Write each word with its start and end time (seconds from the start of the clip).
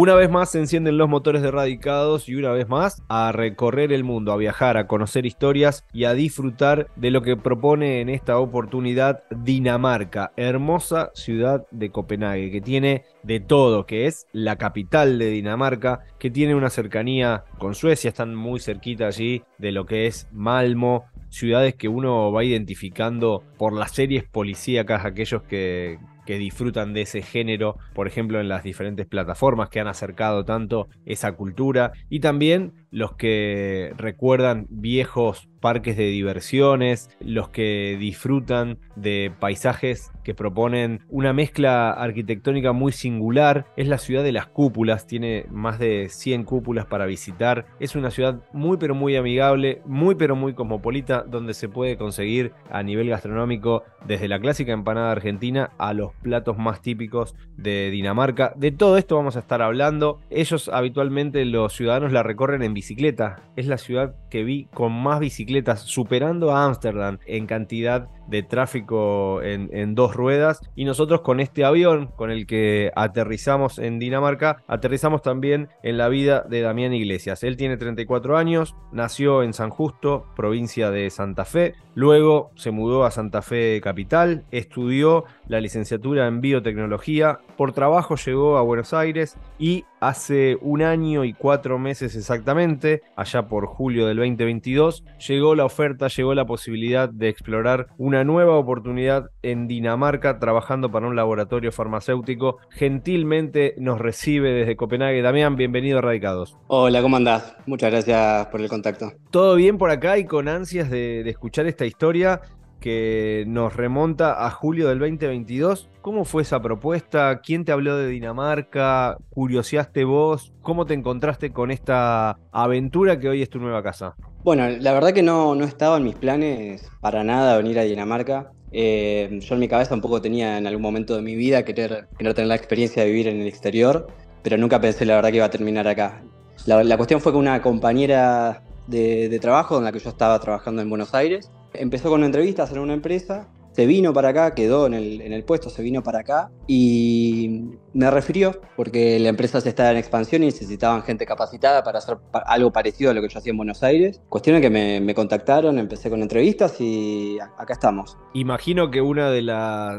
Una 0.00 0.14
vez 0.14 0.30
más 0.30 0.52
se 0.52 0.60
encienden 0.60 0.96
los 0.96 1.08
motores 1.08 1.42
de 1.42 1.50
Radicados 1.50 2.28
y 2.28 2.36
una 2.36 2.52
vez 2.52 2.68
más 2.68 3.02
a 3.08 3.32
recorrer 3.32 3.92
el 3.92 4.04
mundo, 4.04 4.30
a 4.30 4.36
viajar, 4.36 4.76
a 4.76 4.86
conocer 4.86 5.26
historias 5.26 5.84
y 5.92 6.04
a 6.04 6.14
disfrutar 6.14 6.86
de 6.94 7.10
lo 7.10 7.20
que 7.20 7.36
propone 7.36 8.00
en 8.00 8.08
esta 8.08 8.38
oportunidad 8.38 9.24
Dinamarca, 9.28 10.30
hermosa 10.36 11.10
ciudad 11.14 11.66
de 11.72 11.90
Copenhague, 11.90 12.52
que 12.52 12.60
tiene 12.60 13.06
de 13.24 13.40
todo, 13.40 13.86
que 13.86 14.06
es 14.06 14.28
la 14.30 14.54
capital 14.54 15.18
de 15.18 15.30
Dinamarca, 15.30 16.04
que 16.20 16.30
tiene 16.30 16.54
una 16.54 16.70
cercanía 16.70 17.42
con 17.58 17.74
Suecia, 17.74 18.06
están 18.06 18.36
muy 18.36 18.60
cerquita 18.60 19.08
allí 19.08 19.42
de 19.58 19.72
lo 19.72 19.84
que 19.84 20.06
es 20.06 20.28
Malmo, 20.30 21.06
ciudades 21.28 21.74
que 21.74 21.88
uno 21.88 22.30
va 22.30 22.44
identificando 22.44 23.42
por 23.58 23.72
las 23.72 23.90
series 23.90 24.22
policíacas, 24.22 25.04
aquellos 25.04 25.42
que, 25.42 25.98
que 26.28 26.36
disfrutan 26.36 26.92
de 26.92 27.00
ese 27.00 27.22
género, 27.22 27.78
por 27.94 28.06
ejemplo, 28.06 28.38
en 28.38 28.48
las 28.48 28.62
diferentes 28.62 29.06
plataformas 29.06 29.70
que 29.70 29.80
han 29.80 29.86
acercado 29.88 30.44
tanto 30.44 30.88
esa 31.06 31.32
cultura, 31.32 31.92
y 32.10 32.20
también 32.20 32.77
los 32.90 33.14
que 33.14 33.92
recuerdan 33.96 34.66
viejos 34.70 35.48
parques 35.60 35.96
de 35.96 36.04
diversiones, 36.04 37.10
los 37.20 37.48
que 37.48 37.96
disfrutan 37.98 38.78
de 38.96 39.32
paisajes 39.38 40.12
que 40.22 40.34
proponen 40.34 41.00
una 41.08 41.32
mezcla 41.32 41.90
arquitectónica 41.90 42.72
muy 42.72 42.92
singular. 42.92 43.66
Es 43.76 43.88
la 43.88 43.98
ciudad 43.98 44.22
de 44.22 44.32
las 44.32 44.46
cúpulas, 44.46 45.06
tiene 45.06 45.46
más 45.50 45.78
de 45.78 46.08
100 46.10 46.44
cúpulas 46.44 46.86
para 46.86 47.06
visitar. 47.06 47.66
Es 47.80 47.96
una 47.96 48.10
ciudad 48.10 48.40
muy 48.52 48.76
pero 48.76 48.94
muy 48.94 49.16
amigable, 49.16 49.82
muy 49.84 50.14
pero 50.14 50.36
muy 50.36 50.54
cosmopolita, 50.54 51.24
donde 51.26 51.54
se 51.54 51.68
puede 51.68 51.96
conseguir 51.96 52.52
a 52.70 52.82
nivel 52.82 53.08
gastronómico 53.08 53.84
desde 54.06 54.28
la 54.28 54.38
clásica 54.38 54.72
empanada 54.72 55.12
argentina 55.12 55.70
a 55.78 55.92
los 55.92 56.12
platos 56.22 56.58
más 56.58 56.82
típicos 56.82 57.34
de 57.56 57.90
Dinamarca. 57.90 58.52
De 58.56 58.70
todo 58.70 58.98
esto 58.98 59.16
vamos 59.16 59.36
a 59.36 59.40
estar 59.40 59.62
hablando. 59.62 60.20
Ellos 60.30 60.68
habitualmente 60.68 61.44
los 61.44 61.72
ciudadanos 61.72 62.12
la 62.12 62.22
recorren 62.22 62.62
en 62.62 62.74
bicicleta. 62.78 63.42
Es 63.56 63.66
la 63.66 63.76
ciudad 63.76 64.14
que 64.30 64.44
vi 64.44 64.68
con 64.72 64.92
más 64.92 65.18
bicicletas, 65.18 65.80
superando 65.80 66.52
a 66.52 66.64
Ámsterdam 66.64 67.18
en 67.26 67.46
cantidad 67.46 68.08
de 68.28 68.42
tráfico 68.42 69.42
en, 69.42 69.94
dos 69.94 70.14
ruedas. 70.14 70.60
Y 70.74 70.84
nosotros 70.84 71.22
con 71.22 71.40
este 71.40 71.64
avión 71.64 72.08
con 72.16 72.30
el 72.30 72.46
que 72.46 72.92
aterrizamos 72.94 73.78
en 73.78 73.98
Dinamarca, 73.98 74.62
aterrizamos 74.66 75.22
también 75.22 75.68
en 75.82 75.98
la 75.98 76.08
vida 76.08 76.44
de 76.48 76.60
Damián 76.60 76.92
Iglesias. 76.92 77.42
Él 77.42 77.56
tiene 77.56 77.76
34 77.76 78.36
años, 78.36 78.76
nació 78.92 79.42
en 79.42 79.52
San 79.52 79.70
Justo, 79.70 80.26
provincia 80.36 80.90
de 80.90 81.10
Santa 81.10 81.44
Fe. 81.44 81.74
Luego 81.94 82.52
se 82.54 82.70
mudó 82.70 83.04
a 83.04 83.10
Santa 83.10 83.42
Fe 83.42 83.80
Capital, 83.82 84.44
estudió 84.50 85.24
la 85.48 85.60
licenciatura 85.60 86.26
en 86.26 86.40
biotecnología, 86.40 87.40
por 87.56 87.72
trabajo 87.72 88.14
llegó 88.14 88.56
a 88.56 88.62
Buenos 88.62 88.94
Aires 88.94 89.36
y 89.58 89.84
hace 90.00 90.56
un 90.60 90.82
año 90.82 91.24
y 91.24 91.32
cuatro 91.32 91.78
meses 91.78 92.14
exactamente, 92.14 93.02
allá 93.16 93.48
por 93.48 93.66
julio 93.66 94.06
del 94.06 94.18
2022, 94.18 95.04
llegó 95.26 95.54
la 95.54 95.64
oferta, 95.64 96.08
llegó 96.08 96.34
la 96.34 96.46
posibilidad 96.46 97.08
de 97.08 97.28
explorar 97.28 97.88
una 97.96 98.17
nueva 98.24 98.56
oportunidad 98.56 99.30
en 99.42 99.68
Dinamarca 99.68 100.38
trabajando 100.38 100.90
para 100.90 101.06
un 101.06 101.16
laboratorio 101.16 101.72
farmacéutico. 101.72 102.58
Gentilmente 102.70 103.74
nos 103.78 103.98
recibe 103.98 104.52
desde 104.52 104.76
Copenhague. 104.76 105.22
Damián, 105.22 105.56
bienvenido 105.56 105.98
a 105.98 106.02
Radicados. 106.02 106.56
Hola, 106.66 107.02
¿cómo 107.02 107.16
andás? 107.16 107.56
Muchas 107.66 107.90
gracias 107.90 108.46
por 108.46 108.60
el 108.60 108.68
contacto. 108.68 109.12
Todo 109.30 109.54
bien 109.56 109.78
por 109.78 109.90
acá 109.90 110.18
y 110.18 110.24
con 110.24 110.48
ansias 110.48 110.90
de, 110.90 111.22
de 111.22 111.30
escuchar 111.30 111.66
esta 111.66 111.86
historia 111.86 112.40
que 112.80 113.44
nos 113.46 113.74
remonta 113.74 114.46
a 114.46 114.50
julio 114.50 114.88
del 114.88 114.98
2022. 114.98 115.88
¿Cómo 116.00 116.24
fue 116.24 116.42
esa 116.42 116.62
propuesta? 116.62 117.40
¿Quién 117.42 117.64
te 117.64 117.72
habló 117.72 117.96
de 117.96 118.08
Dinamarca? 118.08 119.18
¿Curioseaste 119.30 120.04
vos? 120.04 120.52
¿Cómo 120.62 120.86
te 120.86 120.94
encontraste 120.94 121.52
con 121.52 121.70
esta 121.70 122.38
aventura 122.52 123.18
que 123.18 123.28
hoy 123.28 123.42
es 123.42 123.50
tu 123.50 123.58
nueva 123.58 123.82
casa? 123.82 124.14
Bueno, 124.44 124.68
la 124.68 124.92
verdad 124.92 125.12
que 125.12 125.22
no, 125.22 125.54
no 125.54 125.64
estaba 125.64 125.96
en 125.96 126.04
mis 126.04 126.14
planes 126.14 126.88
para 127.00 127.24
nada 127.24 127.56
venir 127.56 127.78
a 127.78 127.82
Dinamarca. 127.82 128.52
Eh, 128.70 129.38
yo 129.40 129.54
en 129.54 129.60
mi 129.60 129.68
cabeza 129.68 129.94
un 129.94 130.00
poco 130.00 130.20
tenía 130.20 130.58
en 130.58 130.66
algún 130.66 130.82
momento 130.82 131.16
de 131.16 131.22
mi 131.22 131.34
vida 131.34 131.64
querer, 131.64 132.08
tener 132.18 132.46
la 132.46 132.54
experiencia 132.54 133.02
de 133.02 133.08
vivir 133.08 133.28
en 133.28 133.40
el 133.40 133.46
exterior, 133.46 134.06
pero 134.42 134.56
nunca 134.56 134.80
pensé 134.80 135.04
la 135.04 135.16
verdad 135.16 135.30
que 135.30 135.36
iba 135.36 135.46
a 135.46 135.50
terminar 135.50 135.88
acá. 135.88 136.22
La, 136.66 136.96
cuestión 136.96 137.20
fue 137.20 137.32
que 137.32 137.38
una 137.38 137.62
compañera 137.62 138.62
de, 138.86 139.38
trabajo, 139.40 139.76
con 139.76 139.84
la 139.84 139.92
que 139.92 139.98
yo 140.00 140.10
estaba 140.10 140.38
trabajando 140.38 140.82
en 140.82 140.90
Buenos 140.90 141.14
Aires, 141.14 141.50
empezó 141.72 142.10
con 142.10 142.24
entrevistas 142.24 142.70
en 142.72 142.78
una 142.78 142.94
empresa, 142.94 143.48
se 143.78 143.86
vino 143.86 144.12
para 144.12 144.30
acá, 144.30 144.56
quedó 144.56 144.88
en 144.88 144.94
el, 144.94 145.44
puesto, 145.44 145.70
se 145.70 145.82
vino 145.82 146.02
para 146.02 146.18
acá 146.18 146.50
y 146.66 147.60
me 147.92 148.10
refirió 148.10 148.60
porque 148.74 149.20
la 149.20 149.28
empresa 149.28 149.60
se 149.60 149.68
estaba 149.68 149.92
en 149.92 149.98
expansión 149.98 150.42
y 150.42 150.46
necesitaban 150.46 151.04
gente 151.04 151.24
capacitada 151.24 151.84
para 151.84 151.98
hacer 151.98 152.16
algo 152.32 152.72
parecido 152.72 153.12
a 153.12 153.14
lo 153.14 153.22
que 153.22 153.28
yo 153.28 153.38
hacía 153.38 153.52
en 153.52 153.56
Buenos 153.56 153.84
Aires. 153.84 154.20
Cuestión 154.30 154.60
que 154.60 154.68
me, 154.68 155.14
contactaron, 155.14 155.78
empecé 155.78 156.10
con 156.10 156.22
entrevistas 156.22 156.80
y 156.80 157.38
acá 157.56 157.74
estamos. 157.74 158.16
Imagino 158.34 158.90
que 158.90 159.00
uno 159.00 159.30
de, 159.30 159.42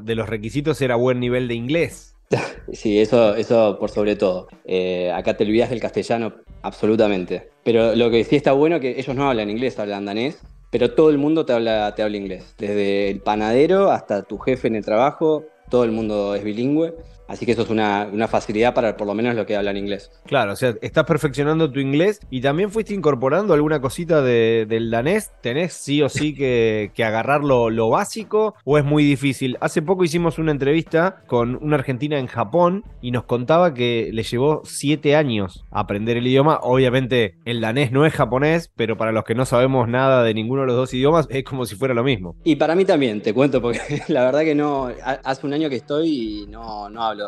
de 0.04 0.16
los 0.16 0.28
requisitos 0.28 0.82
era 0.82 0.98
buen 0.98 1.22
nivel 1.22 1.48
de 1.48 1.54
inglés. 1.54 2.18
Sí, 2.74 3.00
eso, 3.00 3.34
eso 3.36 3.78
por 3.80 3.90
sobre 3.90 4.18
todo. 4.18 4.50
Eh, 4.66 5.10
acá 5.12 5.38
te 5.38 5.46
olvidas 5.46 5.70
del 5.70 5.80
castellano, 5.80 6.34
absolutamente. 6.64 7.50
Pero 7.64 7.96
lo 7.96 8.12
que 8.12 8.26
sí 8.26 8.36
está 8.36 8.52
bueno 8.52 8.76
es 8.76 8.82
que 8.82 9.00
ellos 9.00 9.16
no 9.16 9.30
hablan 9.30 9.50
inglés, 9.50 9.80
hablan 9.80 10.06
danés 10.06 10.40
pero 10.70 10.94
todo 10.94 11.10
el 11.10 11.18
mundo 11.18 11.46
te 11.46 11.54
habla, 11.54 11.94
te 11.96 12.04
habla 12.04 12.18
inglés. 12.18 12.56
Desde 12.58 13.10
el 13.10 13.22
panadero 13.22 13.92
hasta 13.92 14.24
tu 14.24 14.38
jefe 14.38 14.68
en 14.68 14.76
el 14.76 14.86
trabajo, 14.86 15.46
todo 15.70 15.84
el 15.84 15.92
mundo 15.92 16.36
es 16.36 16.44
bilingüe. 16.44 16.96
Así 17.30 17.46
que 17.46 17.52
eso 17.52 17.62
es 17.62 17.70
una, 17.70 18.10
facilidad 18.28 18.74
para 18.74 18.98
por 18.98 19.06
lo 19.08 19.14
menos 19.14 19.36
lo 19.36 19.46
que 19.46 19.56
hablan 19.56 19.78
inglés. 19.78 20.12
Claro, 20.26 20.54
o 20.54 20.56
sea, 20.56 20.74
estás 20.82 21.06
perfeccionando 21.06 21.72
tu 21.72 21.80
inglés 21.80 22.20
y 22.32 22.42
también 22.42 22.72
fuiste 22.72 22.96
incorporando 22.96 23.54
alguna 23.54 23.80
cosita 23.80 24.24
del 24.24 24.90
danés. 24.90 25.32
¿Tenés 25.42 25.74
sí 25.74 26.02
o 26.02 26.10
sí 26.10 26.34
que, 26.34 26.92
agarrar 26.98 27.44
lo, 27.44 27.70
lo, 27.70 27.90
básico 27.90 28.56
o 28.66 28.78
es 28.80 28.84
muy 28.84 29.04
difícil? 29.04 29.58
Hace 29.62 29.84
poco 29.84 30.04
hicimos 30.04 30.40
una 30.40 30.52
entrevista 30.52 31.22
con 31.28 31.56
una 31.62 31.76
argentina 31.76 32.18
en 32.18 32.28
Japón 32.28 32.84
y 33.02 33.12
nos 33.12 33.26
contaba 33.26 33.74
que 33.76 34.10
le 34.12 34.24
llevó 34.24 34.62
siete 34.66 35.16
años 35.16 35.66
aprender 35.70 36.18
el 36.18 36.26
idioma. 36.26 36.60
Obviamente 36.64 37.36
el 37.46 37.62
danés 37.62 37.92
no 37.92 38.08
es 38.08 38.14
japonés, 38.14 38.72
pero 38.76 38.98
para 38.98 39.12
los 39.12 39.24
que 39.24 39.36
no 39.36 39.46
sabemos 39.46 39.88
nada 39.88 40.24
de 40.24 40.34
ninguno 40.34 40.62
de 40.62 40.68
los 40.68 40.76
dos 40.76 40.94
idiomas 40.96 41.28
es 41.30 41.44
como 41.44 41.66
si 41.66 41.76
fuera 41.76 41.94
lo 41.94 42.04
mismo. 42.04 42.36
Y 42.44 42.56
para 42.56 42.76
mí 42.76 42.86
también, 42.86 43.22
te 43.22 43.34
cuento, 43.36 43.62
porque 43.62 43.80
la 44.08 44.26
verdad 44.26 44.42
que 44.42 44.56
no, 44.56 44.90
hace 45.04 45.46
un 45.46 45.54
año 45.54 45.70
que 45.70 45.76
estoy 45.76 46.10
y 46.10 46.48
no, 46.48 46.90
no 46.90 47.04
hablo 47.04 47.19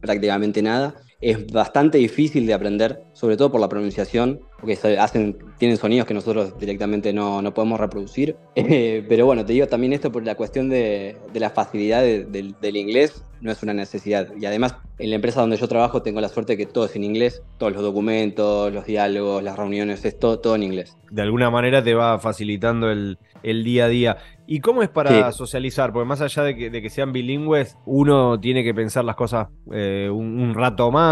prácticamente 0.00 0.62
nada. 0.62 0.94
Es 1.20 1.46
bastante 1.48 1.98
difícil 1.98 2.46
de 2.46 2.54
aprender, 2.54 3.02
sobre 3.12 3.36
todo 3.36 3.50
por 3.50 3.60
la 3.60 3.68
pronunciación, 3.68 4.40
porque 4.60 4.78
hacen, 4.98 5.36
tienen 5.58 5.76
sonidos 5.76 6.06
que 6.06 6.14
nosotros 6.14 6.56
directamente 6.60 7.12
no, 7.12 7.42
no 7.42 7.52
podemos 7.52 7.80
reproducir. 7.80 8.36
Eh, 8.54 9.04
pero 9.08 9.26
bueno, 9.26 9.44
te 9.44 9.52
digo 9.52 9.66
también 9.66 9.92
esto 9.92 10.12
por 10.12 10.24
la 10.24 10.36
cuestión 10.36 10.68
de, 10.68 11.16
de 11.32 11.40
la 11.40 11.50
facilidad 11.50 12.02
del 12.02 12.76
inglés, 12.76 13.24
no 13.40 13.50
es 13.50 13.62
una 13.62 13.74
necesidad. 13.74 14.28
Y 14.40 14.46
además, 14.46 14.76
en 14.98 15.10
la 15.10 15.16
empresa 15.16 15.40
donde 15.40 15.56
yo 15.56 15.66
trabajo 15.66 16.02
tengo 16.02 16.20
la 16.20 16.28
suerte 16.28 16.52
de 16.52 16.56
que 16.56 16.66
todo 16.66 16.84
es 16.84 16.94
en 16.94 17.02
inglés, 17.04 17.42
todos 17.58 17.72
los 17.72 17.82
documentos, 17.82 18.72
los 18.72 18.86
diálogos, 18.86 19.42
las 19.42 19.56
reuniones, 19.56 20.04
es 20.04 20.18
todo, 20.18 20.38
todo 20.38 20.54
en 20.54 20.62
inglés. 20.62 20.96
De 21.10 21.22
alguna 21.22 21.50
manera 21.50 21.82
te 21.82 21.94
va 21.94 22.18
facilitando 22.18 22.90
el, 22.90 23.18
el 23.42 23.64
día 23.64 23.86
a 23.86 23.88
día. 23.88 24.16
¿Y 24.46 24.60
cómo 24.60 24.82
es 24.82 24.88
para 24.88 25.30
socializar? 25.32 25.92
Porque 25.92 26.08
más 26.08 26.22
allá 26.22 26.42
de 26.42 26.56
que, 26.56 26.90
sean 26.90 27.12
bilingües, 27.12 27.76
uno 27.84 28.40
tiene 28.40 28.64
que 28.64 28.72
pensar 28.72 29.04
las 29.04 29.14
cosas 29.14 29.48
eh, 29.70 30.08
un, 30.10 30.54
rato 30.54 30.90
más, 30.90 31.07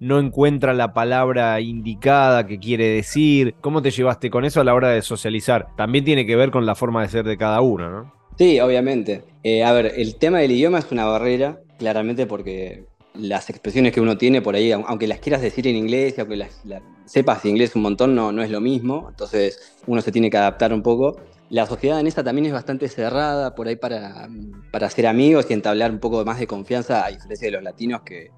no 0.00 0.18
encuentra 0.18 0.74
la 0.74 0.92
palabra 0.92 1.60
indicada 1.60 2.46
que 2.46 2.58
quiere 2.58 2.88
decir. 2.88 3.54
¿Cómo 3.60 3.82
te 3.82 3.90
llevaste 3.90 4.30
con 4.30 4.44
eso 4.44 4.60
a 4.60 4.64
la 4.64 4.74
hora 4.74 4.90
de 4.90 5.02
socializar? 5.02 5.68
También 5.76 6.04
tiene 6.04 6.26
que 6.26 6.36
ver 6.36 6.50
con 6.50 6.66
la 6.66 6.74
forma 6.74 7.02
de 7.02 7.08
ser 7.08 7.24
de 7.24 7.36
cada 7.36 7.60
uno, 7.60 7.90
¿no? 7.90 8.12
Sí, 8.36 8.58
obviamente. 8.60 9.22
Eh, 9.42 9.64
a 9.64 9.72
ver, 9.72 9.92
el 9.96 10.16
tema 10.16 10.38
del 10.38 10.52
idioma 10.52 10.78
es 10.78 10.90
una 10.90 11.04
barrera, 11.04 11.60
claramente 11.78 12.26
porque 12.26 12.86
las 13.14 13.48
expresiones 13.48 13.92
que 13.92 14.00
uno 14.00 14.18
tiene 14.18 14.42
por 14.42 14.56
ahí, 14.56 14.72
aunque 14.72 15.06
las 15.06 15.20
quieras 15.20 15.40
decir 15.40 15.68
en 15.68 15.76
inglés, 15.76 16.18
aunque 16.18 16.36
las, 16.36 16.62
sepas 17.04 17.44
inglés 17.44 17.76
un 17.76 17.82
montón, 17.82 18.14
no, 18.14 18.32
no 18.32 18.42
es 18.42 18.50
lo 18.50 18.60
mismo. 18.60 19.06
Entonces 19.08 19.76
uno 19.86 20.00
se 20.00 20.12
tiene 20.12 20.30
que 20.30 20.36
adaptar 20.36 20.72
un 20.72 20.82
poco 20.82 21.16
la 21.54 21.66
sociedad 21.66 21.94
danesa 21.94 22.24
también 22.24 22.46
es 22.46 22.52
bastante 22.52 22.88
cerrada 22.88 23.54
por 23.54 23.68
ahí 23.68 23.76
para, 23.76 24.28
para 24.72 24.88
hacer 24.88 25.06
amigos 25.06 25.46
y 25.48 25.52
entablar 25.52 25.92
un 25.92 26.00
poco 26.00 26.24
más 26.24 26.40
de 26.40 26.48
confianza, 26.48 27.06
a 27.06 27.10
diferencia 27.10 27.46
de 27.46 27.52
los 27.52 27.62
latinos 27.62 28.02
que 28.02 28.32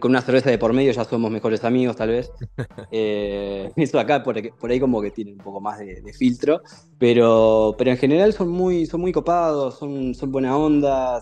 con 0.00 0.10
una 0.10 0.20
cerveza 0.20 0.50
de 0.50 0.58
por 0.58 0.74
medio 0.74 0.92
ya 0.92 1.04
somos 1.04 1.30
mejores 1.30 1.64
amigos 1.64 1.96
tal 1.96 2.10
vez. 2.10 2.30
Eh, 2.92 3.70
eso 3.76 3.98
acá 3.98 4.22
por, 4.22 4.36
ahí 4.36 4.80
como 4.80 5.02
que 5.02 5.10
tiene 5.10 5.32
un 5.32 5.38
poco 5.38 5.60
más 5.60 5.78
de, 5.78 6.12
filtro, 6.12 6.62
pero, 6.98 7.74
pero 7.76 7.90
en 7.90 7.96
general 7.96 8.32
son 8.32 8.48
muy, 8.48 8.86
son 8.86 9.00
muy 9.00 9.12
copados, 9.12 9.78
son, 9.78 10.14
son 10.14 10.30
buena 10.30 10.56
onda, 10.56 11.20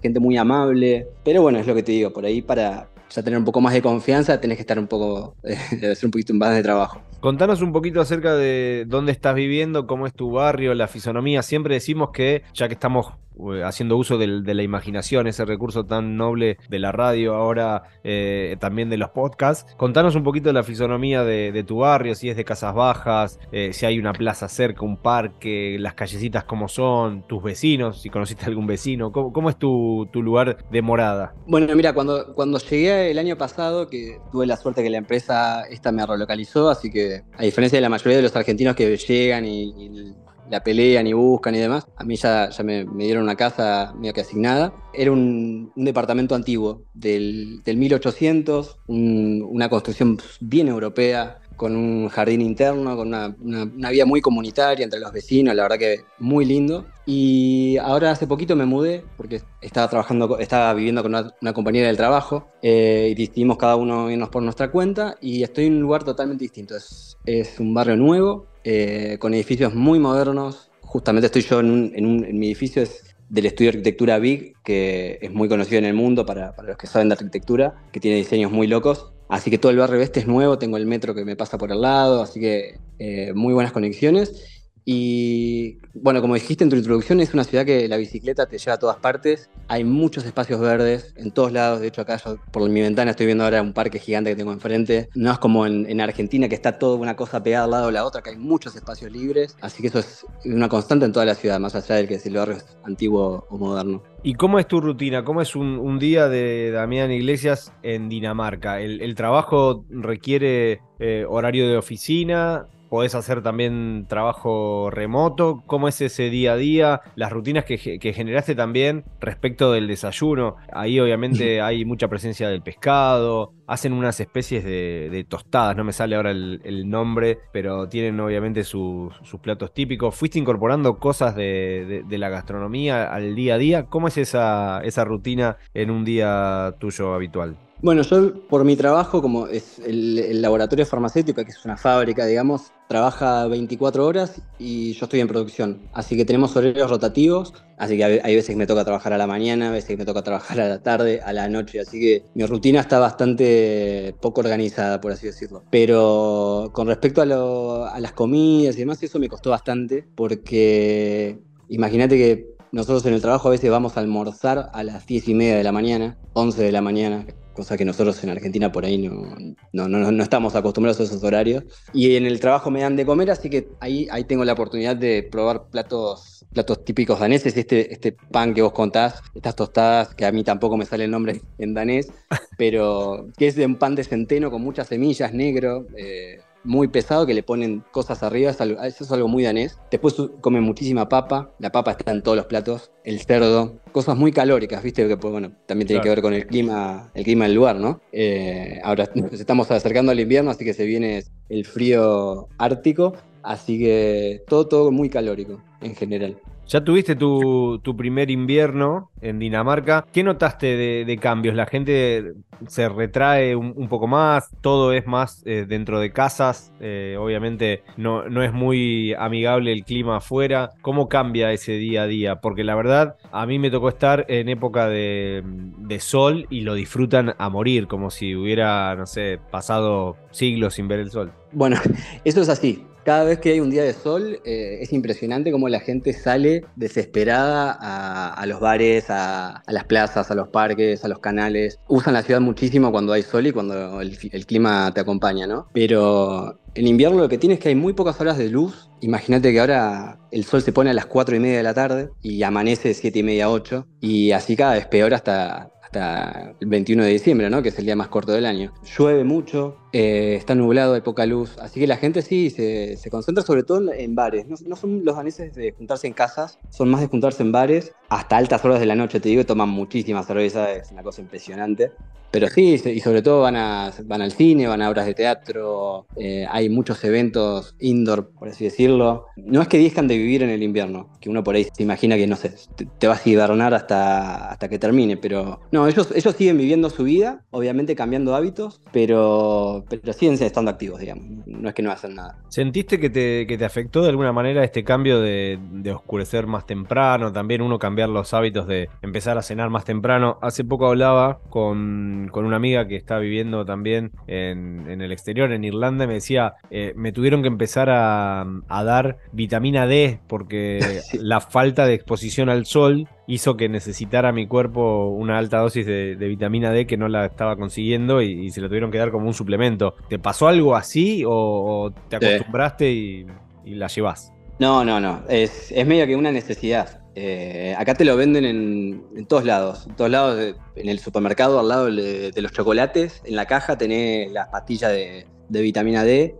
gente 0.00 0.18
muy 0.20 0.36
amable, 0.36 1.06
pero 1.22 1.42
bueno, 1.42 1.58
es 1.58 1.66
lo 1.66 1.74
que 1.74 1.82
te 1.82 1.92
digo, 1.92 2.12
por 2.12 2.24
ahí 2.24 2.40
para, 2.40 2.88
ya 3.10 3.22
tener 3.22 3.38
un 3.38 3.44
poco 3.44 3.60
más 3.60 3.74
de 3.74 3.82
confianza, 3.82 4.40
tenés 4.40 4.56
que 4.56 4.62
estar 4.62 4.78
un 4.78 4.86
poco, 4.86 5.36
debe 5.42 5.94
ser 5.94 6.06
un 6.06 6.12
poquito 6.12 6.34
más 6.34 6.54
de 6.54 6.62
trabajo. 6.62 7.00
Contanos 7.22 7.62
un 7.62 7.70
poquito 7.72 8.00
acerca 8.00 8.34
de 8.34 8.84
dónde 8.88 9.12
estás 9.12 9.36
viviendo, 9.36 9.86
cómo 9.86 10.08
es 10.08 10.12
tu 10.12 10.32
barrio, 10.32 10.74
la 10.74 10.88
fisonomía. 10.88 11.42
Siempre 11.42 11.74
decimos 11.74 12.10
que, 12.10 12.42
ya 12.52 12.66
que 12.66 12.74
estamos 12.74 13.12
eh, 13.54 13.62
haciendo 13.62 13.96
uso 13.96 14.18
de 14.18 14.26
la 14.26 14.62
imaginación, 14.64 15.28
ese 15.28 15.44
recurso 15.44 15.84
tan 15.84 16.16
noble 16.16 16.58
de 16.68 16.80
la 16.80 16.90
radio, 16.90 17.36
ahora 17.36 17.84
eh, 18.02 18.56
también 18.58 18.90
de 18.90 18.96
los 18.96 19.10
podcasts. 19.10 19.72
Contanos 19.76 20.16
un 20.16 20.24
poquito 20.24 20.48
de 20.48 20.54
la 20.54 20.64
fisonomía 20.64 21.22
de, 21.22 21.62
tu 21.62 21.78
barrio, 21.78 22.16
si 22.16 22.28
es 22.28 22.36
de 22.36 22.44
casas 22.44 22.74
bajas, 22.74 23.38
si 23.70 23.86
hay 23.86 24.00
una 24.00 24.12
plaza 24.12 24.48
cerca, 24.48 24.84
un 24.84 24.96
parque, 24.96 25.76
las 25.78 25.94
callecitas 25.94 26.42
cómo 26.42 26.66
son, 26.66 27.24
tus 27.28 27.40
vecinos, 27.40 28.02
si 28.02 28.10
conociste 28.10 28.46
a 28.46 28.48
algún 28.48 28.66
vecino, 28.66 29.12
cómo, 29.12 29.48
es 29.48 29.56
tu, 29.56 30.08
lugar 30.12 30.56
de 30.72 30.82
morada. 30.82 31.34
Bueno, 31.46 31.72
mira, 31.76 31.92
cuando, 31.92 32.34
cuando 32.34 32.58
llegué 32.58 33.12
el 33.12 33.18
año 33.20 33.38
pasado, 33.38 33.86
que 33.86 34.18
tuve 34.32 34.44
la 34.44 34.56
suerte 34.56 34.82
que 34.82 34.90
la 34.90 34.98
empresa 34.98 35.62
esta 35.70 35.92
me 35.92 36.04
relocalizó, 36.04 36.68
así 36.68 36.90
que 36.90 37.11
a 37.36 37.42
diferencia 37.42 37.76
de 37.76 37.82
la 37.82 37.88
mayoría 37.88 38.16
de 38.16 38.22
los 38.22 38.34
argentinos 38.36 38.76
que 38.76 38.96
llegan 38.96 39.44
y 39.44 40.14
la 40.52 40.62
pelean 40.62 41.06
y 41.06 41.14
buscan 41.14 41.54
y 41.54 41.58
demás. 41.58 41.86
A 41.96 42.04
mí 42.04 42.14
ya, 42.16 42.50
ya 42.50 42.62
me, 42.62 42.84
dieron 42.84 43.22
una 43.22 43.36
casa 43.36 43.94
medio 43.98 44.12
que 44.12 44.20
asignada. 44.20 44.74
Era 44.92 45.10
un, 45.10 45.72
departamento 45.74 46.34
antiguo 46.34 46.82
del, 46.92 47.62
del 47.64 47.78
1800, 47.78 48.78
una 48.86 49.70
construcción 49.70 50.18
bien 50.40 50.68
europea, 50.68 51.38
con 51.56 51.76
un 51.76 52.08
jardín 52.08 52.40
interno, 52.40 52.96
con 52.96 53.08
una, 53.08 53.34
una, 53.40 53.90
vida 53.90 54.04
muy 54.04 54.20
comunitaria 54.20 54.84
entre 54.84 55.00
los 55.00 55.12
vecinos, 55.12 55.54
la 55.54 55.62
verdad 55.62 55.78
que 55.78 56.00
muy 56.18 56.44
lindo. 56.44 56.86
Y 57.06 57.76
ahora 57.78 58.12
hace 58.12 58.26
poquito 58.26 58.54
me 58.54 58.64
mudé 58.64 59.04
porque 59.16 59.42
estaba 59.60 59.88
trabajando, 59.88 60.38
estaba 60.38 60.72
viviendo 60.74 61.02
con 61.02 61.14
una, 61.14 61.52
compañera 61.52 61.88
del 61.88 61.96
trabajo 61.96 62.48
eh, 62.62 63.08
y 63.10 63.14
decidimos 63.14 63.56
cada 63.56 63.76
uno 63.76 64.10
irnos 64.10 64.28
por 64.28 64.42
nuestra 64.42 64.70
cuenta 64.70 65.16
y 65.20 65.42
estoy 65.42 65.66
en 65.66 65.74
un 65.74 65.82
lugar 65.82 66.04
totalmente 66.04 66.44
distinto. 66.44 66.76
Es, 66.76 67.18
es 67.26 67.58
un 67.58 67.74
barrio 67.74 67.96
nuevo, 67.96 68.46
eh, 68.64 69.16
con 69.18 69.34
edificios 69.34 69.74
muy 69.74 69.98
modernos. 69.98 70.70
Justamente 70.82 71.26
estoy 71.26 71.42
yo 71.42 71.60
en, 71.60 71.70
un, 71.70 71.92
en, 71.94 72.38
mi 72.38 72.46
edificio, 72.46 72.82
es 72.82 73.14
del 73.28 73.46
estudio 73.46 73.72
de 73.72 73.78
arquitectura 73.78 74.18
Big, 74.18 74.54
que 74.62 75.18
es 75.20 75.32
muy 75.32 75.48
conocido 75.48 75.78
en 75.78 75.86
el 75.86 75.94
mundo 75.94 76.26
para, 76.26 76.54
para, 76.54 76.68
los 76.68 76.76
que 76.76 76.86
saben 76.86 77.08
de 77.08 77.14
arquitectura, 77.14 77.82
que 77.92 77.98
tiene 77.98 78.18
diseños 78.18 78.52
muy 78.52 78.66
locos. 78.66 79.11
Así 79.32 79.50
que 79.50 79.56
todo 79.56 79.72
el 79.72 79.78
barrio 79.78 79.98
este 80.02 80.20
es 80.20 80.26
nuevo, 80.26 80.58
tengo 80.58 80.76
el 80.76 80.84
metro 80.84 81.14
que 81.14 81.24
me 81.24 81.36
pasa 81.36 81.56
por 81.56 81.72
el 81.72 81.80
lado, 81.80 82.20
así 82.20 82.38
que 82.38 82.78
eh, 82.98 83.32
muy 83.32 83.54
buenas 83.54 83.72
conexiones. 83.72 84.61
Y 84.84 85.78
bueno, 85.94 86.20
como 86.20 86.34
dijiste 86.34 86.64
en 86.64 86.70
tu 86.70 86.76
introducción, 86.76 87.20
es 87.20 87.34
una 87.34 87.44
ciudad 87.44 87.64
que 87.64 87.86
la 87.86 87.96
bicicleta 87.96 88.46
te 88.46 88.58
lleva 88.58 88.74
a 88.74 88.78
todas 88.78 88.96
partes. 88.96 89.48
Hay 89.68 89.84
muchos 89.84 90.24
espacios 90.24 90.60
verdes 90.60 91.14
en 91.16 91.30
todos 91.30 91.52
lados. 91.52 91.80
De 91.80 91.86
hecho, 91.86 92.00
acá 92.00 92.20
por 92.50 92.68
mi 92.68 92.80
ventana 92.80 93.12
estoy 93.12 93.26
viendo 93.26 93.44
ahora 93.44 93.62
un 93.62 93.72
parque 93.72 93.98
gigante 93.98 94.30
que 94.30 94.36
tengo 94.36 94.52
enfrente. 94.52 95.08
No 95.14 95.30
es 95.30 95.38
como 95.38 95.66
en, 95.66 96.00
Argentina 96.00 96.48
que 96.48 96.56
está 96.56 96.78
toda 96.78 96.96
una 96.96 97.14
cosa 97.14 97.42
pegada 97.42 97.64
al 97.64 97.70
lado 97.70 97.86
de 97.86 97.92
la 97.92 98.04
otra, 98.04 98.22
que 98.22 98.30
hay 98.30 98.36
muchos 98.36 98.74
espacios 98.74 99.12
libres. 99.12 99.56
Así 99.60 99.82
que 99.82 99.88
eso 99.88 100.00
es 100.00 100.26
una 100.44 100.68
constante 100.68 101.04
en 101.04 101.12
toda 101.12 101.26
la 101.26 101.36
ciudad, 101.36 101.60
más 101.60 101.76
allá 101.76 101.94
del 101.94 102.08
que 102.08 102.18
si 102.18 102.28
el 102.28 102.36
barrio 102.36 102.56
es 102.56 102.66
antiguo 102.82 103.46
o 103.48 103.58
moderno. 103.58 104.02
¿Y 104.24 104.34
cómo 104.34 104.58
es 104.58 104.66
tu 104.66 104.80
rutina? 104.80 105.24
¿Cómo 105.24 105.42
es 105.42 105.54
un, 105.54 105.98
día 105.98 106.28
de 106.28 106.70
Damián 106.70 107.12
Iglesias 107.12 107.72
en 107.82 108.08
Dinamarca? 108.08 108.80
¿El, 108.80 109.14
trabajo 109.14 109.84
requiere 109.90 110.80
eh, 110.98 111.24
horario 111.28 111.68
de 111.68 111.76
oficina? 111.76 112.66
Podés 112.92 113.14
hacer 113.14 113.42
también 113.42 114.04
trabajo 114.06 114.90
remoto. 114.90 115.62
¿Cómo 115.64 115.88
es 115.88 115.98
ese 116.02 116.28
día 116.28 116.52
a 116.52 116.56
día? 116.56 117.00
Las 117.14 117.32
rutinas 117.32 117.64
que, 117.64 117.78
generaste 117.78 118.54
también 118.54 119.04
respecto 119.18 119.72
del 119.72 119.88
desayuno. 119.88 120.56
Ahí 120.70 121.00
obviamente 121.00 121.62
hay 121.62 121.86
mucha 121.86 122.08
presencia 122.08 122.50
del 122.50 122.60
pescado. 122.60 123.54
Hacen 123.66 123.94
unas 123.94 124.20
especies 124.20 124.62
de, 124.62 125.24
tostadas, 125.26 125.74
no 125.74 125.84
me 125.84 125.94
sale 125.94 126.16
ahora 126.16 126.32
el, 126.32 126.90
nombre, 126.90 127.38
pero 127.50 127.88
tienen 127.88 128.20
obviamente 128.20 128.62
sus 128.62 129.10
platos 129.40 129.72
típicos. 129.72 130.14
¿Fuiste 130.14 130.38
incorporando 130.38 130.98
cosas 130.98 131.34
de, 131.34 132.04
la 132.10 132.28
gastronomía 132.28 133.10
al 133.10 133.34
día 133.34 133.54
a 133.54 133.58
día? 133.58 133.86
¿Cómo 133.86 134.08
es 134.08 134.18
esa, 134.18 134.82
esa 134.84 135.06
rutina 135.06 135.56
en 135.72 135.90
un 135.90 136.04
día 136.04 136.74
tuyo 136.78 137.14
habitual? 137.14 137.56
Bueno, 137.82 138.02
yo 138.02 138.46
por 138.46 138.64
mi 138.64 138.76
trabajo, 138.76 139.20
como 139.20 139.48
es 139.48 139.80
el, 139.80 140.40
laboratorio 140.40 140.86
farmacéutico, 140.86 141.44
que 141.44 141.50
es 141.50 141.64
una 141.64 141.76
fábrica, 141.76 142.24
digamos, 142.26 142.70
trabaja 142.88 143.48
24 143.48 144.06
horas 144.06 144.40
y 144.56 144.92
yo 144.92 145.06
estoy 145.06 145.18
en 145.18 145.26
producción. 145.26 145.80
Así 145.92 146.16
que 146.16 146.24
tenemos 146.24 146.54
horarios 146.54 146.88
rotativos, 146.88 147.52
así 147.78 147.96
que 147.96 148.04
hay 148.04 148.36
veces 148.36 148.50
que 148.50 148.56
me 148.56 148.68
toca 148.68 148.84
trabajar 148.84 149.12
a 149.12 149.18
la 149.18 149.26
mañana, 149.26 149.70
a 149.70 149.72
veces 149.72 149.88
que 149.88 149.96
me 149.96 150.04
toca 150.04 150.22
trabajar 150.22 150.60
a 150.60 150.68
la 150.68 150.80
tarde, 150.80 151.22
a 151.22 151.32
la 151.32 151.48
noche, 151.48 151.80
así 151.80 151.98
que 151.98 152.24
mi 152.34 152.46
rutina 152.46 152.78
está 152.78 153.00
bastante 153.00 154.14
poco 154.20 154.42
organizada, 154.42 155.00
por 155.00 155.10
así 155.10 155.26
decirlo. 155.26 155.64
Pero 155.68 156.70
con 156.72 156.86
respecto 156.86 157.20
a, 157.20 157.88
a 157.92 157.98
las 157.98 158.12
comidas 158.12 158.76
y 158.76 158.78
demás, 158.78 159.02
eso 159.02 159.18
me 159.18 159.28
costó 159.28 159.50
bastante, 159.50 160.06
porque 160.14 161.40
imagínate 161.68 162.16
que 162.16 162.52
nosotros 162.70 163.04
en 163.06 163.14
el 163.14 163.20
trabajo 163.20 163.48
a 163.48 163.50
veces 163.50 163.72
vamos 163.72 163.96
a 163.96 164.00
almorzar 164.00 164.70
a 164.72 164.84
las 164.84 165.04
10 165.04 165.28
y 165.28 165.34
media 165.34 165.56
de 165.56 165.64
la 165.64 165.72
mañana, 165.72 166.16
11 166.34 166.62
de 166.62 166.72
la 166.72 166.80
mañana, 166.80 167.26
cosa 167.52 167.76
que 167.76 167.84
nosotros 167.84 168.22
en 168.24 168.30
Argentina 168.30 168.72
por 168.72 168.84
ahí 168.84 168.98
no, 168.98 169.36
no, 169.72 169.88
no, 169.88 170.22
estamos 170.22 170.54
acostumbrados 170.54 171.00
a 171.00 171.04
esos 171.04 171.22
horarios. 171.22 171.64
Y 171.92 172.16
en 172.16 172.26
el 172.26 172.40
trabajo 172.40 172.70
me 172.70 172.80
dan 172.80 172.96
de 172.96 173.06
comer, 173.06 173.30
así 173.30 173.50
que 173.50 173.68
ahí, 173.80 174.08
ahí 174.10 174.24
tengo 174.24 174.44
la 174.44 174.52
oportunidad 174.52 174.96
de 174.96 175.22
probar 175.22 175.64
platos, 175.70 176.44
platos 176.52 176.84
típicos 176.84 177.20
daneses, 177.20 177.56
este, 177.56 177.92
este 177.92 178.12
pan 178.12 178.54
que 178.54 178.62
vos 178.62 178.72
contás, 178.72 179.22
estas 179.34 179.56
tostadas, 179.56 180.14
que 180.14 180.24
a 180.24 180.32
mí 180.32 180.44
tampoco 180.44 180.76
me 180.76 180.86
sale 180.86 181.04
el 181.04 181.10
nombre 181.10 181.42
en 181.58 181.74
danés, 181.74 182.10
pero 182.58 183.28
que 183.36 183.48
es 183.48 183.54
de 183.54 183.66
un 183.66 183.76
pan 183.76 183.94
de 183.94 184.04
centeno 184.04 184.50
con 184.50 184.62
muchas 184.62 184.88
semillas, 184.88 185.32
negro. 185.32 185.86
Eh, 185.96 186.40
muy 186.64 186.88
pesado 186.88 187.26
que 187.26 187.34
le 187.34 187.42
ponen 187.42 187.84
cosas 187.90 188.22
arriba, 188.22 188.50
eso 188.50 189.04
es 189.04 189.12
algo 189.12 189.28
muy 189.28 189.44
danés. 189.44 189.78
Después 189.90 190.14
comen 190.40 190.62
muchísima 190.62 191.08
papa, 191.08 191.52
la 191.58 191.72
papa 191.72 191.92
está 191.92 192.12
en 192.12 192.22
todos 192.22 192.36
los 192.36 192.46
platos, 192.46 192.90
el 193.04 193.20
cerdo, 193.20 193.80
cosas 193.92 194.16
muy 194.16 194.32
calóricas, 194.32 194.82
viste, 194.82 195.06
que 195.06 195.16
pues, 195.16 195.32
bueno, 195.32 195.52
también 195.66 195.86
tiene 195.86 196.02
que 196.02 196.08
ver 196.08 196.22
con 196.22 196.34
el 196.34 196.46
clima, 196.46 197.10
el 197.14 197.24
clima 197.24 197.44
del 197.44 197.54
lugar, 197.54 197.76
¿no? 197.76 198.00
Eh, 198.12 198.80
ahora 198.82 199.08
nos 199.14 199.32
estamos 199.32 199.70
acercando 199.70 200.12
al 200.12 200.20
invierno, 200.20 200.50
así 200.50 200.64
que 200.64 200.74
se 200.74 200.84
viene 200.84 201.24
el 201.48 201.64
frío 201.64 202.48
ártico, 202.58 203.14
así 203.42 203.78
que 203.78 204.42
todo, 204.46 204.68
todo 204.68 204.90
muy 204.90 205.08
calórico 205.08 205.62
en 205.80 205.94
general. 205.94 206.38
Ya 206.72 206.82
tuviste 206.82 207.16
tu, 207.16 207.82
primer 207.98 208.30
invierno 208.30 209.10
en 209.20 209.38
Dinamarca. 209.38 210.06
¿Qué 210.10 210.22
notaste 210.22 211.04
de, 211.04 211.18
cambios? 211.18 211.54
¿La 211.54 211.66
gente 211.66 212.32
se 212.66 212.88
retrae 212.88 213.54
un, 213.54 213.88
poco 213.90 214.06
más? 214.06 214.48
¿Todo 214.62 214.94
es 214.94 215.06
más 215.06 215.42
eh, 215.44 215.66
dentro 215.68 216.00
de 216.00 216.12
casas? 216.12 216.72
Eh, 216.80 217.18
obviamente 217.20 217.82
no, 217.98 218.24
es 218.42 218.54
muy 218.54 219.12
amigable 219.18 219.70
el 219.70 219.84
clima 219.84 220.16
afuera. 220.16 220.70
¿Cómo 220.80 221.10
cambia 221.10 221.52
ese 221.52 221.72
día 221.72 222.04
a 222.04 222.06
día? 222.06 222.36
Porque 222.36 222.64
la 222.64 222.74
verdad, 222.74 223.16
a 223.32 223.44
mí 223.44 223.58
me 223.58 223.70
tocó 223.70 223.90
estar 223.90 224.24
en 224.28 224.48
época 224.48 224.88
de, 224.88 225.42
de 225.44 226.00
sol 226.00 226.46
y 226.48 226.62
lo 226.62 226.72
disfrutan 226.72 227.34
a 227.36 227.50
morir, 227.50 227.86
como 227.86 228.10
si 228.10 228.34
hubiera, 228.34 228.96
no 228.96 229.04
sé, 229.04 229.38
pasado 229.50 230.16
siglos 230.30 230.72
sin 230.72 230.88
ver 230.88 231.00
el 231.00 231.10
sol. 231.10 231.32
Bueno, 231.52 231.76
eso 232.24 232.40
es 232.40 232.48
así. 232.48 232.86
Cada 233.04 233.24
vez 233.24 233.40
que 233.40 233.50
hay 233.50 233.60
un 233.60 233.70
día 233.70 233.82
de 233.82 233.94
sol 233.94 234.40
eh, 234.44 234.78
es 234.80 234.92
impresionante 234.92 235.50
cómo 235.50 235.68
la 235.68 235.80
gente 235.80 236.12
sale 236.12 236.64
desesperada 236.76 237.72
a, 237.72 238.46
los 238.46 238.60
bares, 238.60 239.06
a, 239.08 239.62
las 239.66 239.84
plazas, 239.84 240.30
a 240.30 240.34
los 240.34 240.48
parques, 240.48 241.04
a 241.04 241.08
los 241.08 241.18
canales. 241.18 241.80
Usan 241.88 242.14
la 242.14 242.22
ciudad 242.22 242.40
muchísimo 242.40 242.92
cuando 242.92 243.12
hay 243.12 243.22
sol 243.22 243.46
y 243.46 243.52
cuando 243.52 244.00
el, 244.00 244.16
clima 244.46 244.92
te 244.94 245.00
acompaña, 245.00 245.46
¿no? 245.46 245.66
Pero 245.72 246.60
en 246.74 246.86
invierno 246.86 247.18
lo 247.18 247.28
que 247.28 247.38
tiene 247.38 247.54
es 247.54 247.60
que 247.60 247.70
hay 247.70 247.74
muy 247.74 247.92
pocas 247.92 248.20
horas 248.20 248.38
de 248.38 248.48
luz. 248.48 248.90
Imagínate 249.00 249.52
que 249.52 249.60
ahora 249.60 250.20
el 250.30 250.44
sol 250.44 250.62
se 250.62 250.72
pone 250.72 250.90
a 250.90 250.94
las 250.94 251.06
4 251.06 251.34
y 251.34 251.40
media 251.40 251.56
de 251.56 251.62
la 251.64 251.74
tarde 251.74 252.10
y 252.22 252.42
amanece 252.44 252.94
7 252.94 253.18
y 253.18 253.22
media, 253.24 253.50
8. 253.50 253.86
Y 254.00 254.30
así 254.30 254.54
cada 254.54 254.74
vez 254.74 254.86
peor 254.86 255.12
hasta, 255.12 255.72
hasta 255.82 256.54
el 256.60 256.68
21 256.68 257.04
de 257.04 257.10
diciembre, 257.10 257.50
¿no? 257.50 257.62
que 257.62 257.70
es 257.70 257.78
el 257.78 257.84
día 257.84 257.96
más 257.96 258.08
corto 258.08 258.32
del 258.32 258.46
año. 258.46 258.72
Llueve 258.96 259.24
mucho, 259.24 259.76
eh, 259.92 260.36
está 260.36 260.54
nublado, 260.54 260.94
hay 260.94 261.02
poca 261.02 261.26
luz, 261.26 261.56
así 261.58 261.78
que 261.78 261.86
la 261.86 261.96
gente 261.96 262.22
sí 262.22 262.50
se, 262.50 262.98
concentra 263.10 263.44
sobre 263.44 263.62
todo 263.62 263.92
en, 263.92 264.14
bares. 264.14 264.46
No, 264.46 264.76
son 264.76 265.04
los 265.04 265.16
daneses 265.16 265.54
de 265.54 265.72
juntarse 265.72 266.06
en 266.06 266.14
casas, 266.14 266.58
son 266.70 266.90
más 266.90 267.00
de 267.00 267.08
juntarse 267.08 267.42
en 267.42 267.52
bares 267.52 267.92
hasta 268.08 268.36
altas 268.36 268.64
horas 268.64 268.80
de 268.80 268.86
la 268.86 268.94
noche, 268.94 269.20
te 269.20 269.28
digo, 269.28 269.44
toman 269.44 269.68
muchísima 269.68 270.22
cerveza, 270.22 270.72
es 270.72 270.90
una 270.90 271.02
cosa 271.02 271.20
impresionante. 271.20 271.92
Pero 272.32 272.48
sí, 272.48 272.80
y 272.82 273.00
sobre 273.00 273.20
todo 273.20 273.42
van, 273.42 273.56
al 273.56 274.32
cine, 274.32 274.66
van 274.66 274.80
a 274.80 274.88
obras 274.88 275.04
de 275.04 275.12
teatro, 275.12 276.06
eh, 276.16 276.46
hay 276.50 276.70
muchos 276.70 277.04
eventos 277.04 277.76
indoor, 277.78 278.30
por 278.30 278.48
así 278.48 278.64
decirlo. 278.64 279.26
No 279.36 279.60
es 279.60 279.68
que 279.68 279.76
dejan 279.76 280.08
de 280.08 280.16
vivir 280.16 280.42
en 280.42 280.48
el 280.48 280.62
invierno, 280.62 281.10
que 281.20 281.28
uno 281.28 281.44
por 281.44 281.56
ahí 281.56 281.66
se 281.70 281.82
imagina 281.82 282.16
que, 282.16 282.26
no 282.26 282.36
sé, 282.36 282.54
te, 282.98 283.06
vas 283.06 283.26
a 283.26 283.28
hibernar 283.28 283.74
hasta, 283.74 284.50
hasta 284.50 284.70
que 284.70 284.78
termine, 284.78 285.18
pero 285.18 285.60
no, 285.72 285.86
ellos, 285.86 286.08
ellos 286.14 286.34
siguen 286.34 286.56
viviendo 286.56 286.88
su 286.88 287.04
vida, 287.04 287.44
obviamente 287.50 287.94
cambiando 287.94 288.34
hábitos, 288.34 288.80
pero, 288.92 289.81
pero 289.88 290.12
siguen 290.12 290.34
estando 290.34 290.70
activos, 290.70 291.00
digamos. 291.00 291.46
No 291.46 291.68
es 291.68 291.74
que 291.74 291.82
no 291.82 291.90
hacen 291.90 292.14
nada. 292.14 292.38
¿Sentiste 292.48 292.98
que 292.98 293.10
te, 293.10 293.46
que 293.46 293.58
te 293.58 293.64
afectó 293.64 294.02
de 294.02 294.10
alguna 294.10 294.32
manera 294.32 294.64
este 294.64 294.84
cambio 294.84 295.20
de, 295.20 295.58
de 295.70 295.92
oscurecer 295.92 296.46
más 296.46 296.66
temprano, 296.66 297.32
también 297.32 297.62
uno 297.62 297.78
cambiar 297.78 298.08
los 298.08 298.34
hábitos 298.34 298.66
de 298.66 298.88
empezar 299.02 299.38
a 299.38 299.42
cenar 299.42 299.70
más 299.70 299.84
temprano. 299.84 300.38
Hace 300.42 300.64
poco 300.64 300.86
hablaba 300.86 301.40
con, 301.48 302.30
una 302.32 302.56
amiga 302.56 302.86
que 302.86 302.96
está 302.96 303.18
viviendo 303.18 303.64
también 303.64 304.12
en, 304.26 305.00
el 305.00 305.12
exterior, 305.12 305.52
en 305.52 305.64
Irlanda, 305.64 306.04
y 306.04 306.08
me 306.08 306.14
decía, 306.14 306.54
eh, 306.70 306.92
me 306.96 307.12
tuvieron 307.12 307.42
que 307.42 307.48
empezar 307.48 307.88
a, 307.90 308.46
dar 308.68 309.18
vitamina 309.32 309.86
D 309.86 310.18
porque 310.26 311.00
la 311.14 311.40
falta 311.40 311.86
de 311.86 311.94
exposición 311.94 312.48
al 312.48 312.66
sol 312.66 313.08
hizo 313.32 313.56
que 313.56 313.68
necesitara 313.68 314.30
mi 314.30 314.46
cuerpo 314.46 315.08
una 315.08 315.38
alta 315.38 315.58
dosis 315.58 315.86
de, 315.86 316.14
vitamina 316.16 316.70
D 316.70 316.86
que 316.86 316.98
no 316.98 317.08
la 317.08 317.26
estaba 317.26 317.56
consiguiendo 317.56 318.20
y, 318.20 318.50
se 318.50 318.60
lo 318.60 318.68
tuvieron 318.68 318.90
que 318.90 318.98
dar 318.98 319.10
como 319.10 319.26
un 319.26 319.34
suplemento. 319.34 319.94
¿Te 320.08 320.18
pasó 320.18 320.48
algo 320.48 320.76
así 320.76 321.24
o, 321.26 321.92
te 322.08 322.16
acostumbraste 322.16 322.90
y, 322.90 323.26
la 323.64 323.86
llevas? 323.86 324.32
No, 324.58 324.84
no, 324.84 325.00
no. 325.00 325.22
Es, 325.28 325.72
medio 325.86 326.06
que 326.06 326.14
una 326.14 326.30
necesidad. 326.30 327.00
Eh, 327.14 327.74
acá 327.78 327.94
te 327.94 328.04
lo 328.04 328.16
venden 328.16 328.44
en, 328.44 329.26
todos 329.26 329.44
lados. 329.44 329.86
En 329.88 329.96
todos 329.96 330.10
lados, 330.10 330.54
en 330.76 330.88
el 330.88 330.98
supermercado, 330.98 331.58
al 331.58 331.68
lado 331.68 331.86
de, 331.86 332.32
los 332.36 332.52
chocolates, 332.52 333.22
en 333.24 333.36
la 333.36 333.46
caja 333.46 333.78
tenés 333.78 334.30
las 334.30 334.48
pastillas 334.48 334.92
de, 334.92 335.26
vitamina 335.48 336.04
D, 336.04 336.36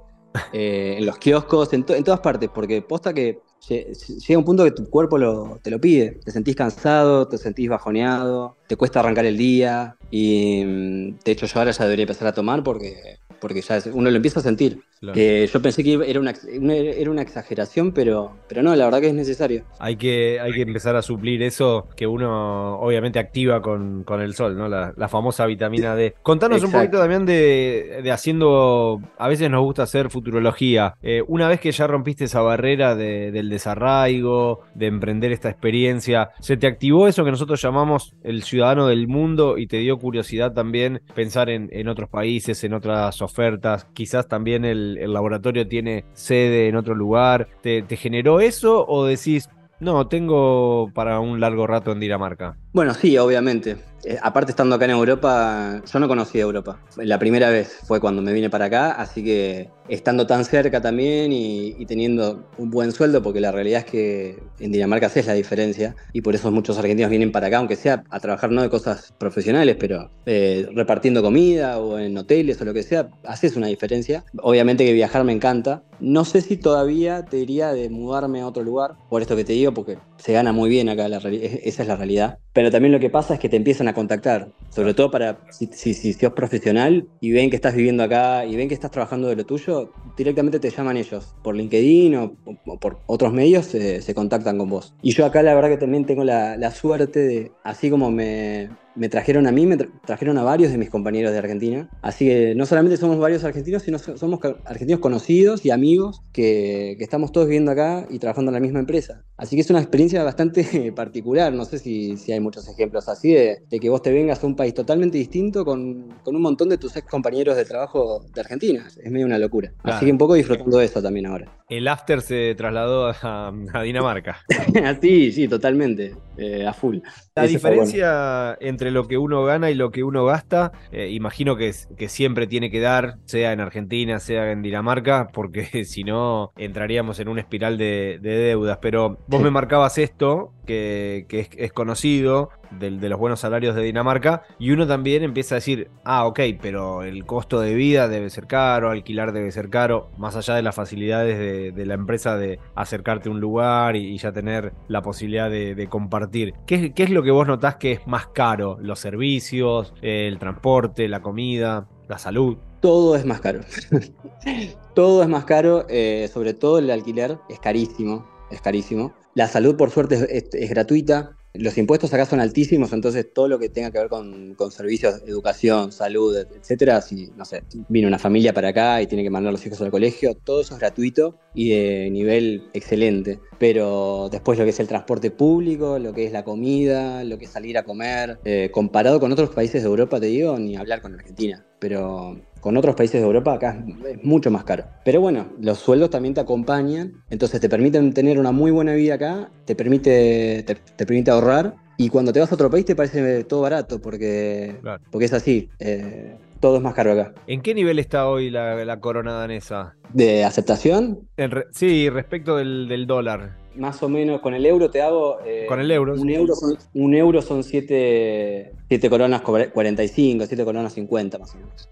eh, 0.53 0.97
en 0.99 1.07
los 1.07 1.17
kioscos, 1.17 1.73
en, 1.73 1.87
en, 1.89 2.05
todas 2.05 2.21
partes, 2.21 2.51
porque 2.53 2.83
posta 2.83 3.15
que 3.15 3.41
llega 3.69 4.39
un 4.39 4.45
punto 4.45 4.65
que 4.65 4.73
tu 4.73 4.89
cuerpo 4.89 5.59
te 5.63 5.71
lo 5.71 5.81
pide. 5.81 6.21
Te 6.25 6.31
sentís 6.31 6.57
cansado, 6.57 7.29
te 7.29 7.39
sentís 7.39 7.69
bajoneado, 7.69 8.57
te 8.67 8.77
cuesta 8.77 9.01
arrancar 9.01 9.25
el 9.25 9.37
día. 9.37 9.97
Y 10.11 10.65
mm, 10.65 11.19
de 11.25 11.33
hecho, 11.33 11.47
yo 11.47 11.59
ahora 11.59 11.71
ya 11.71 11.85
debería 11.85 12.05
empezar 12.05 12.29
a 12.29 12.35
tomar 12.35 12.63
porque, 12.63 13.19
porque 13.41 13.63
ya 13.63 13.83
uno 13.93 14.11
lo 14.11 14.17
empieza 14.17 14.41
a 14.41 14.43
sentir. 14.43 14.83
Yo 15.03 15.63
pensé 15.63 15.83
que 15.83 16.01
era 16.07 16.21
una, 16.21 16.33
era 16.51 17.11
una 17.11 17.23
exageración, 17.23 17.93
pero, 17.93 18.37
pero 18.49 18.63
no, 18.63 18.75
la 18.77 18.85
verdad 18.85 19.01
que 19.01 19.09
es 19.09 19.15
necesario. 19.15 19.65
Hay 19.79 19.97
que, 19.97 20.39
hay 20.41 20.53
que 20.53 20.63
empezar 20.63 20.95
a 20.97 21.03
suplir 21.03 21.43
eso 21.43 21.89
que 21.97 22.07
uno 22.07 22.79
obviamente 22.79 23.19
activa 23.19 23.61
con, 23.61 24.05
el 24.21 24.35
sol, 24.35 24.57
¿no? 24.57 24.69
La, 24.69 25.09
famosa 25.09 25.45
vitamina 25.47 25.95
D. 25.95 26.15
Contanos 26.23 26.63
un 26.63 26.73
poquito 26.73 26.99
también 26.99 27.27
de, 27.27 28.09
haciendo. 28.13 29.01
A 29.19 29.29
veces 29.29 29.51
nos 29.51 29.63
gusta 29.63 29.83
hacer 29.83 30.09
futurología. 30.09 30.95
Eh, 31.03 31.23
una 31.27 31.49
vez 31.49 31.61
que 31.61 31.73
ya 31.73 31.87
rompiste 31.87 32.25
esa 32.25 32.41
barrera 32.41 32.95
del 32.95 33.51
desarraigo, 33.51 34.61
de 34.75 34.87
emprender 34.87 35.33
esta 35.33 35.51
experiencia, 35.51 36.31
¿se 36.41 36.57
te 36.57 36.67
activó 36.67 37.09
eso 37.09 37.25
que 37.25 37.31
nosotros 37.31 37.61
llamamos 37.61 38.15
el 38.23 38.43
ciudadano 38.43 38.87
del 38.87 39.09
mundo 39.09 39.59
y 39.59 39.67
te 39.67 39.79
dio 39.79 39.99
curiosidad 39.99 40.53
también 40.53 41.03
pensar 41.15 41.51
en, 41.51 41.89
otros 41.89 42.09
países, 42.09 42.63
en 42.65 42.75
otras 42.75 43.21
ofertas? 43.21 43.87
Quizás 43.93 44.29
también 44.29 44.65
el, 44.65 44.92
laboratorio 44.97 45.67
tiene 45.67 46.05
sede 46.13 46.69
en 46.69 46.77
otro 46.77 46.95
lugar. 46.95 47.49
¿Te, 47.61 47.83
¿Te 47.83 47.97
generó 47.97 48.41
eso 48.41 48.87
o 48.87 49.05
decís, 49.05 49.49
no, 49.81 50.07
tengo 50.07 50.91
para 50.95 51.21
un 51.21 51.41
largo 51.41 51.67
rato 51.67 51.93
en 51.93 52.01
Dinamarca? 52.01 52.57
Bueno, 52.73 52.95
sí, 52.95 53.19
obviamente. 53.19 53.77
Eh, 54.05 54.19
aparte 54.21 54.51
estando 54.51 54.75
acá 54.75 54.85
en 54.85 54.91
Europa, 54.93 55.81
yo 55.91 55.99
no 56.01 56.09
conocía 56.09 56.43
Europa. 56.43 56.81
La 56.97 57.19
primera 57.19 57.51
vez 57.51 57.79
fue 57.85 58.01
cuando 58.01 58.21
me 58.23 58.33
vine 58.33 58.51
para 58.51 58.65
acá, 58.65 58.93
así 58.93 59.23
que 59.23 59.71
estando 59.89 60.27
tan 60.27 60.45
cerca 60.45 60.81
también 60.81 61.33
y, 61.33 61.85
teniendo 61.87 62.49
un 62.59 62.71
buen 62.71 62.93
sueldo, 62.93 63.23
porque 63.23 63.41
la 63.41 63.53
realidad 63.53 63.81
es 63.81 63.85
que 63.85 64.43
en 64.59 64.73
Dinamarca 64.73 65.07
haces 65.07 65.27
la 65.27 65.35
diferencia 65.35 65.95
y 66.13 66.23
por 66.23 66.35
eso 66.35 66.51
muchos 66.51 66.79
argentinos 66.79 67.11
vienen 67.11 67.33
para 67.33 67.49
acá, 67.49 67.59
aunque 67.59 67.77
sea 67.77 68.05
a 68.11 68.21
trabajar 68.21 68.51
no 68.51 68.63
de 68.63 68.71
cosas 68.71 69.13
profesionales, 69.19 69.77
pero 69.79 70.11
eh, 70.27 70.67
repartiendo 70.75 71.23
comida 71.23 71.79
o 71.79 71.99
en 71.99 72.17
hoteles 72.17 72.61
o 72.61 72.65
lo 72.65 72.75
que 72.75 72.83
sea, 72.83 73.09
haces 73.25 73.57
una 73.57 73.67
diferencia. 73.67 74.25
Obviamente 74.39 74.85
que 74.85 74.93
viajar 74.93 75.25
me 75.25 75.33
encanta. 75.33 75.83
No 76.01 76.25
sé 76.25 76.41
si 76.41 76.57
todavía 76.57 77.25
te 77.25 77.37
diría 77.37 77.73
de 77.73 77.91
mudarme 77.91 78.41
a 78.41 78.47
otro 78.47 78.65
lugar, 78.65 78.95
por 79.09 79.23
esto 79.23 79.37
que 79.37 79.45
te 79.45 79.53
digo, 79.53 79.73
porque 79.73 79.99
se 80.23 80.33
gana 80.33 80.53
muy 80.53 80.71
bien 80.71 80.89
acá, 80.89 81.07
esa 81.07 81.83
es 81.83 81.89
la 81.89 81.97
realidad. 81.97 82.39
Pero 82.53 82.71
también 82.71 82.93
lo 82.93 83.01
que 83.01 83.11
pasa 83.11 83.35
es 83.35 83.41
que 83.41 83.49
te 83.49 83.57
empiezan 83.57 83.89
a 83.89 83.95
contactar, 83.95 84.53
sobre 84.71 84.95
todo 84.95 85.11
para 85.11 85.41
si, 85.51 85.67
si, 85.73 85.95
si, 85.95 86.13
sos 86.13 86.33
profesional 86.33 87.09
y 87.21 87.33
ven 87.33 87.51
que 87.51 87.57
estás 87.57 87.75
viviendo 87.75 88.05
acá 88.05 88.47
y 88.47 88.55
ven 88.55 88.69
que 88.69 88.75
estás 88.75 88.93
trabajando 88.93 89.27
de 89.27 89.35
lo 89.35 89.45
tuyo, 89.45 89.93
directamente 90.17 90.61
te 90.61 90.71
llaman 90.71 90.97
ellos, 90.97 91.35
por 91.43 91.57
LinkedIn 91.57 92.15
o, 92.15 92.37
por 92.79 93.01
otros 93.07 93.33
medios 93.33 93.67
se, 93.67 94.15
contactan 94.15 94.59
con 94.59 94.71
vos. 94.71 94.95
Y 95.03 95.13
yo 95.13 95.27
acá 95.27 95.43
la 95.43 95.55
verdad 95.55 95.71
que 95.71 95.79
también 95.79 96.07
tengo 96.07 96.23
la, 96.23 96.57
la 96.57 96.71
suerte 96.71 97.19
de, 97.19 97.53
así 97.65 97.91
como 97.91 98.13
me, 98.13 98.71
me 98.95 99.09
trajeron 99.09 99.47
a 99.47 99.53
mí, 99.53 99.67
me 99.67 99.77
trajeron 99.77 100.39
a 100.39 100.43
varios 100.43 100.71
de 100.73 100.79
mis 100.79 100.91
compañeros 100.91 101.33
de 101.33 101.39
Argentina. 101.39 101.89
Así 102.03 102.27
que 102.27 102.55
no 102.55 102.67
solamente 102.67 102.97
somos 102.97 103.19
varios 103.19 103.45
argentinos, 103.45 103.83
sino 103.83 103.99
somos 103.99 104.41
argentinos 104.65 105.01
conocidos 105.01 105.65
y 105.65 105.71
amigos 105.71 106.23
que, 106.33 106.97
estamos 107.01 107.33
todos 107.33 107.47
viviendo 107.47 107.73
acá 107.73 108.07
y 108.11 108.19
trabajando 108.19 108.51
en 108.51 108.55
la 108.55 108.61
misma 108.61 108.79
empresa. 108.79 109.25
Así 109.37 109.57
que 109.57 109.63
es 109.63 109.71
una 109.71 109.81
experiencia 109.81 110.23
bastante 110.23 110.93
particular. 110.97 111.53
No 111.53 111.65
sé 111.65 111.79
si, 111.79 112.17
hay 112.33 112.41
muchos 112.41 112.69
ejemplos 112.69 113.09
así 113.09 113.33
de, 113.33 113.63
que 113.69 113.89
vos 113.89 114.03
te 114.03 114.13
vengas 114.13 114.43
a 114.43 114.47
un 114.47 114.57
país 114.57 114.75
totalmente 114.75 115.19
distinto 115.19 115.65
con, 115.65 116.15
un 116.25 116.43
montón 116.43 116.69
de 116.69 116.79
tus 116.79 116.97
ex 116.97 117.09
compañeros 117.09 117.57
de 117.57 117.65
trabajo 117.65 118.25
de 118.33 118.41
Argentina. 118.41 118.87
Es 119.03 119.11
medio 119.11 119.27
una 119.27 119.39
locura. 119.39 119.73
Así 119.83 120.07
que 120.07 120.13
un 120.13 120.19
poco 120.19 120.35
disfrutando 120.35 120.79
de 120.79 120.85
eso 120.85 121.03
también 121.03 121.27
ahora. 121.27 121.62
El 121.73 121.89
after 121.89 122.21
se 122.21 122.55
trasladó 122.55 123.07
a, 123.23 123.51
Dinamarca. 123.83 124.45
sí, 125.01 125.33
sí, 125.33 125.49
totalmente. 125.49 126.15
Eh, 126.37 126.67
a 126.67 126.75
full. 126.75 126.99
La 127.35 127.45
diferencia 127.45 128.59
entre 128.61 128.91
lo 128.91 129.09
que 129.09 129.17
uno 129.17 129.43
gana 129.45 129.71
y 129.71 129.75
lo 129.75 129.91
que 129.91 130.05
uno 130.05 130.27
gasta, 130.27 130.73
eh, 130.91 131.09
imagino 131.09 131.57
que, 131.57 131.73
que, 131.97 132.11
siempre 132.11 132.47
tiene 132.47 132.71
que 132.71 132.81
dar, 132.81 133.17
sea 133.25 133.53
en 133.53 133.61
Argentina, 133.61 134.19
sea 134.19 134.53
en 134.53 134.61
Dinamarca, 134.61 135.29
porque 135.33 135.85
si 135.87 136.05
no 136.05 136.53
entraríamos 136.59 137.21
en 137.21 137.29
una 137.29 137.41
espiral 137.41 137.79
de, 137.79 138.19
deudas. 138.21 138.79
Pero 138.83 139.19
vos 139.27 139.41
me 139.41 139.51
marcabas 139.51 139.97
esto, 139.97 140.53
que, 140.67 141.27
es, 141.57 141.73
conocido, 141.73 142.51
de, 142.71 142.91
los 142.91 143.19
buenos 143.19 143.41
salarios 143.41 143.75
de 143.75 143.83
Dinamarca, 143.83 144.43
y 144.59 144.71
uno 144.71 144.87
también 144.87 145.23
empieza 145.23 145.55
a 145.55 145.57
decir, 145.57 145.91
ah, 146.05 146.27
ok, 146.27 146.41
pero 146.61 147.03
el 147.03 147.25
costo 147.25 147.61
de 147.61 147.75
vida 147.75 148.09
debe 148.09 148.31
ser 148.31 148.47
caro, 148.47 148.91
alquilar 148.91 149.33
debe 149.33 149.51
ser 149.53 149.69
caro, 149.69 150.11
más 150.19 150.37
allá 150.37 150.55
de 150.55 150.63
las 150.63 150.75
facilidades 150.75 151.39
de, 151.75 151.87
la 151.87 151.95
empresa 151.95 152.37
de 152.37 152.61
acercarte 152.75 153.29
a 153.29 153.33
un 153.33 153.41
lugar 153.41 153.97
y, 153.97 154.17
ya 154.19 154.33
tener 154.33 154.73
la 154.89 155.03
posibilidad 155.03 155.51
de, 155.51 155.87
compartir. 155.89 156.55
¿Qué, 156.67 156.93
¿Qué, 156.93 157.03
es 157.03 157.11
lo 157.11 157.23
que 157.23 157.33
vos 157.33 157.47
notás 157.47 157.77
que 157.77 157.93
es 157.93 158.07
más 158.07 158.29
caro? 158.29 158.79
¿Los 158.81 159.01
servicios, 159.01 159.93
el 160.01 160.39
transporte, 160.39 161.09
la 161.09 161.21
comida, 161.21 161.89
la 162.09 162.19
salud? 162.19 162.57
Todo 162.81 163.17
es 163.17 163.25
más 163.25 163.41
caro. 163.41 163.61
todo 164.95 165.23
es 165.23 165.29
más 165.29 165.45
caro, 165.45 165.87
eh, 165.89 166.29
sobre 166.33 166.53
todo 166.53 166.79
el 166.79 166.91
alquiler 166.91 167.39
es 167.49 167.61
carísimo, 167.61 168.27
es 168.51 168.61
carísimo. 168.61 169.13
La 169.35 169.49
salud, 169.49 169.77
por 169.77 169.91
suerte, 169.91 170.47
es, 170.53 170.71
gratuita. 170.71 171.37
Los 171.55 171.77
impuestos 171.77 172.13
acá 172.15 172.25
son 172.25 172.41
altísimos, 172.41 172.95
entonces 172.95 173.27
todo 173.33 173.47
lo 173.47 173.59
que 173.59 173.69
tenga 173.69 173.91
que 173.91 173.99
ver 173.99 174.09
con, 174.09 174.57
servicios, 174.71 175.23
educación, 175.27 175.93
salud, 175.93 176.35
etcétera, 176.37 177.03
si, 177.03 177.31
no 177.37 177.45
sé, 177.45 177.63
vino 177.89 178.09
una 178.09 178.19
familia 178.19 178.55
para 178.55 178.69
acá 178.69 179.03
y 179.03 179.07
tiene 179.07 179.23
que 179.23 179.29
mandar 179.29 179.51
a 179.51 179.53
los 179.53 179.67
hijos 179.67 179.81
al 179.83 179.91
colegio, 179.91 180.35
todo 180.35 180.63
eso 180.63 180.75
es 180.75 180.81
gratuito 180.81 181.39
y 181.55 181.71
de 181.71 182.11
nivel 182.11 182.71
excelente. 182.73 183.39
Pero 183.59 184.31
después 184.33 184.59
lo 184.59 184.65
que 184.65 184.71
es 184.71 184.81
el 184.81 184.89
transporte 184.89 185.31
público, 185.31 185.99
lo 185.99 186.15
que 186.15 186.25
es 186.25 186.33
la 186.33 186.43
comida, 186.43 187.23
lo 187.25 187.37
que 187.37 187.45
es 187.45 187.51
salir 187.51 187.77
a 187.77 187.85
comer, 187.85 188.39
eh, 188.45 188.71
comparado 188.73 189.21
con 189.21 189.31
otros 189.31 189.51
países 189.51 189.83
de 189.83 189.89
Europa, 189.89 190.21
te 190.21 190.27
digo, 190.27 190.59
ni 190.59 190.77
hablar 190.77 191.03
con 191.03 191.13
Argentina. 191.15 191.67
Pero 191.79 192.41
con 192.63 192.77
otros 192.77 192.95
países 192.95 193.21
de 193.21 193.27
Europa 193.27 193.55
acá 193.55 193.85
es 194.09 194.23
mucho 194.23 194.49
más 194.53 194.63
caro. 194.63 194.85
Pero 195.05 195.21
bueno, 195.21 195.49
los 195.61 195.79
sueldos 195.79 196.11
también 196.11 196.33
te 196.33 196.41
acompañan, 196.41 197.25
entonces 197.29 197.61
te 197.61 197.69
permiten 197.69 198.15
tener 198.15 198.39
una 198.39 198.53
muy 198.53 198.71
buena 198.71 198.95
vida 198.95 199.15
acá, 199.15 199.51
te 199.65 199.75
permite, 199.75 200.63
te, 200.63 201.05
permite 201.05 201.33
ahorrar 201.33 201.75
y 201.99 202.09
cuando 202.09 202.33
te 202.33 202.39
vas 202.39 202.53
a 202.53 202.55
otro 202.55 202.71
país 202.71 202.85
te 202.85 202.95
parece 202.95 203.43
todo 203.43 203.63
barato 203.63 204.01
porque, 204.01 204.77
porque 205.11 205.25
es 205.25 205.33
así. 205.33 205.71
Eh, 205.81 206.37
todo 206.61 206.77
es 206.77 206.83
más 206.83 206.95
caro 206.95 207.13
acá. 207.13 207.35
¿En 207.49 207.63
qué 207.63 207.75
nivel 207.75 207.99
está 207.99 208.29
hoy 208.29 208.49
la, 208.49 208.97
corona 209.01 209.33
danesa? 209.33 209.97
¿De 210.13 210.45
aceptación? 210.45 211.27
sí, 211.73 212.09
respecto 212.11 212.57
del, 212.59 213.07
dólar. 213.09 213.57
Más 213.75 214.01
o 214.05 214.09
menos, 214.09 214.41
con 214.41 214.55
el 214.55 214.65
euro 214.67 214.89
te 214.89 215.03
hago. 215.03 215.39
Eh, 215.45 215.65
con 215.67 215.81
el 215.81 215.91
euro. 215.91 216.15
Un, 216.15 216.31
euro 216.31 216.55
son, 216.55 216.79
un 216.95 217.15
euro 217.15 217.43
son 217.43 217.65
7 217.65 218.71
coronas 219.11 219.41
45, 219.41 220.47
7 220.47 220.65
coronas 220.65 220.93
50 220.93 221.39
más 221.39 221.55
o 221.55 221.59
menos. 221.59 221.89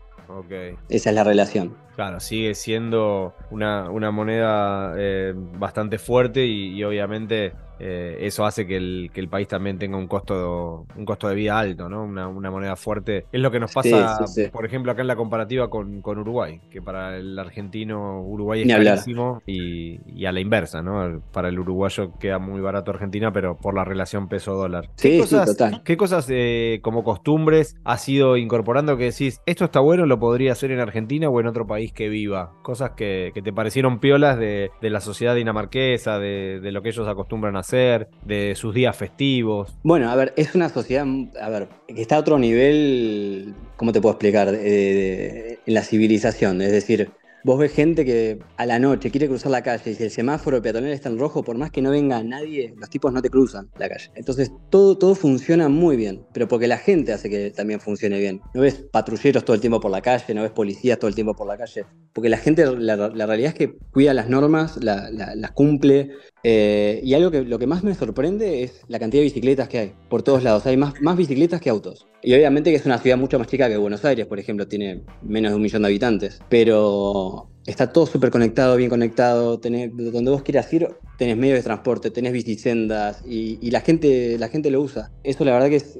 Esa 0.88 1.10
es 1.10 1.14
la 1.14 1.24
relación. 1.24 1.76
Claro, 2.00 2.18
sigue 2.18 2.54
siendo 2.54 3.34
una, 3.50 4.10
moneda 4.10 4.94
eh, 4.96 5.34
bastante 5.36 5.98
fuerte 5.98 6.46
y, 6.46 6.82
obviamente 6.82 7.52
eh, 7.82 8.18
eso 8.26 8.44
hace 8.44 8.66
que 8.66 8.76
el, 8.76 9.10
que 9.12 9.20
el, 9.20 9.28
país 9.28 9.48
también 9.48 9.78
tenga 9.78 9.96
un 9.96 10.06
costo, 10.06 10.86
un 10.94 11.04
costo 11.06 11.28
de 11.28 11.34
vida 11.34 11.58
alto, 11.58 11.88
¿no? 11.88 12.04
Una, 12.04 12.50
moneda 12.50 12.76
fuerte. 12.76 13.24
Es 13.32 13.40
lo 13.40 13.50
que 13.50 13.58
nos 13.58 13.72
pasa, 13.72 14.18
por 14.52 14.66
ejemplo, 14.66 14.92
acá 14.92 15.00
en 15.00 15.08
la 15.08 15.16
comparativa 15.16 15.70
con, 15.70 16.02
Uruguay, 16.04 16.60
que 16.70 16.82
para 16.82 17.16
el 17.16 17.38
argentino 17.38 18.20
Uruguay 18.20 18.62
es 18.62 18.68
carísimo 18.68 19.42
y, 19.46 20.26
a 20.26 20.32
la 20.32 20.40
inversa, 20.40 20.82
¿no? 20.82 21.22
Para 21.32 21.48
el 21.48 21.58
uruguayo 21.58 22.12
queda 22.18 22.38
muy 22.38 22.60
barato 22.60 22.90
Argentina, 22.90 23.32
pero 23.32 23.56
por 23.56 23.74
la 23.74 23.84
relación 23.84 24.28
peso-dólar. 24.28 24.90
¿Qué 25.00 25.18
cosas, 25.18 25.56
¿Qué 25.82 25.96
cosas 25.96 26.26
eh, 26.28 26.80
como 26.82 27.02
costumbres 27.02 27.76
has 27.84 28.06
ido 28.08 28.36
incorporando 28.36 28.98
que 28.98 29.04
decís, 29.04 29.40
esto 29.46 29.64
está 29.64 29.80
bueno, 29.80 30.04
lo 30.04 30.18
podría 30.18 30.52
hacer 30.52 30.70
en 30.70 30.80
Argentina 30.80 31.30
o 31.30 31.40
en 31.40 31.46
otro 31.46 31.66
país 31.66 31.89
que 31.92 32.08
viva? 32.08 32.52
Cosas 32.62 32.92
que, 32.96 33.32
te 33.42 33.52
parecieron 33.52 34.00
piolas 34.00 34.38
de, 34.38 34.70
la 34.80 35.00
sociedad 35.00 35.34
dinamarquesa, 35.34 36.18
de, 36.18 36.60
lo 36.62 36.82
que 36.82 36.90
ellos 36.90 37.08
acostumbran 37.08 37.56
a 37.56 37.60
hacer, 37.60 38.08
de 38.24 38.54
sus 38.54 38.74
días 38.74 38.96
festivos. 38.96 39.76
Bueno, 39.82 40.10
a 40.10 40.16
ver, 40.16 40.32
es 40.36 40.54
una 40.54 40.68
sociedad, 40.68 41.06
a 41.40 41.48
ver, 41.48 41.68
que 41.86 42.00
está 42.02 42.16
a 42.16 42.20
otro 42.20 42.38
nivel, 42.38 43.54
¿cómo 43.76 43.92
te 43.92 44.00
puedo 44.00 44.12
explicar? 44.12 44.48
en 44.50 45.74
la 45.74 45.82
civilización. 45.82 46.62
Es 46.62 46.72
decir, 46.72 47.10
Vos 47.42 47.58
ves 47.58 47.72
gente 47.72 48.04
que 48.04 48.38
a 48.56 48.66
la 48.66 48.78
noche 48.78 49.10
quiere 49.10 49.26
cruzar 49.26 49.50
la 49.50 49.62
calle 49.62 49.90
y 49.90 49.94
si 49.94 50.04
el 50.04 50.10
semáforo 50.10 50.60
peatonal 50.60 50.90
está 50.90 51.08
en 51.08 51.18
rojo, 51.18 51.42
por 51.42 51.56
más 51.56 51.70
que 51.70 51.80
no 51.80 51.90
venga 51.90 52.22
nadie, 52.22 52.74
los 52.76 52.90
tipos 52.90 53.12
no 53.12 53.22
te 53.22 53.30
cruzan 53.30 53.70
la 53.78 53.88
calle. 53.88 54.10
Entonces 54.14 54.52
todo, 54.68 54.98
todo 54.98 55.14
funciona 55.14 55.68
muy 55.68 55.96
bien, 55.96 56.22
pero 56.32 56.48
porque 56.48 56.66
la 56.66 56.76
gente 56.76 57.12
hace 57.12 57.30
que 57.30 57.50
también 57.50 57.80
funcione 57.80 58.18
bien. 58.18 58.40
No 58.54 58.60
ves 58.60 58.84
patrulleros 58.92 59.44
todo 59.44 59.54
el 59.54 59.60
tiempo 59.60 59.80
por 59.80 59.90
la 59.90 60.02
calle, 60.02 60.34
no 60.34 60.42
ves 60.42 60.50
policías 60.50 60.98
todo 60.98 61.08
el 61.08 61.14
tiempo 61.14 61.34
por 61.34 61.46
la 61.46 61.56
calle, 61.56 61.86
porque 62.12 62.28
la 62.28 62.36
gente, 62.36 62.66
la, 62.76 62.96
realidad 63.26 63.48
es 63.48 63.54
que 63.54 63.78
cuida 63.92 64.12
las 64.12 64.28
normas, 64.28 64.78
las 64.82 65.50
cumple, 65.52 66.10
eh, 66.42 67.00
y 67.02 67.14
algo 67.14 67.30
que 67.30 67.42
lo 67.42 67.58
que 67.58 67.66
más 67.66 67.82
me 67.82 67.94
sorprende 67.94 68.62
es 68.62 68.82
la 68.88 68.98
cantidad 68.98 69.20
de 69.20 69.24
bicicletas 69.24 69.68
que 69.68 69.78
hay 69.78 69.92
por 70.08 70.22
todos 70.22 70.42
lados. 70.42 70.66
Hay 70.66 70.76
más, 70.76 71.00
más 71.00 71.16
bicicletas 71.16 71.60
que 71.60 71.70
autos. 71.70 72.06
Y 72.22 72.34
obviamente 72.34 72.70
que 72.70 72.76
es 72.76 72.86
una 72.86 72.98
ciudad 72.98 73.16
mucho 73.16 73.38
más 73.38 73.48
chica 73.48 73.68
que 73.68 73.76
Buenos 73.76 74.04
Aires, 74.04 74.26
por 74.26 74.38
ejemplo, 74.38 74.66
tiene 74.66 75.02
menos 75.22 75.52
de 75.52 75.56
un 75.56 75.62
millón 75.62 75.82
de 75.82 75.88
habitantes. 75.88 76.40
Pero 76.48 77.50
está 77.66 77.92
todo 77.92 78.06
súper 78.06 78.30
conectado, 78.30 78.76
bien 78.76 78.90
conectado. 78.90 79.56
Donde 79.58 80.30
vos 80.30 80.42
quieras 80.42 80.72
ir, 80.72 80.88
tenés 81.18 81.36
medios 81.36 81.58
de 81.58 81.62
transporte, 81.62 82.10
tenés 82.10 82.32
bicisendas 82.32 83.22
y, 83.26 83.58
y, 83.60 83.70
la, 83.70 83.80
gente, 83.80 84.38
la 84.38 84.48
gente 84.48 84.70
lo 84.70 84.80
usa. 84.80 85.10
Eso 85.22 85.44
la 85.44 85.52
verdad 85.52 85.68
que 85.68 85.76
es, 85.76 85.98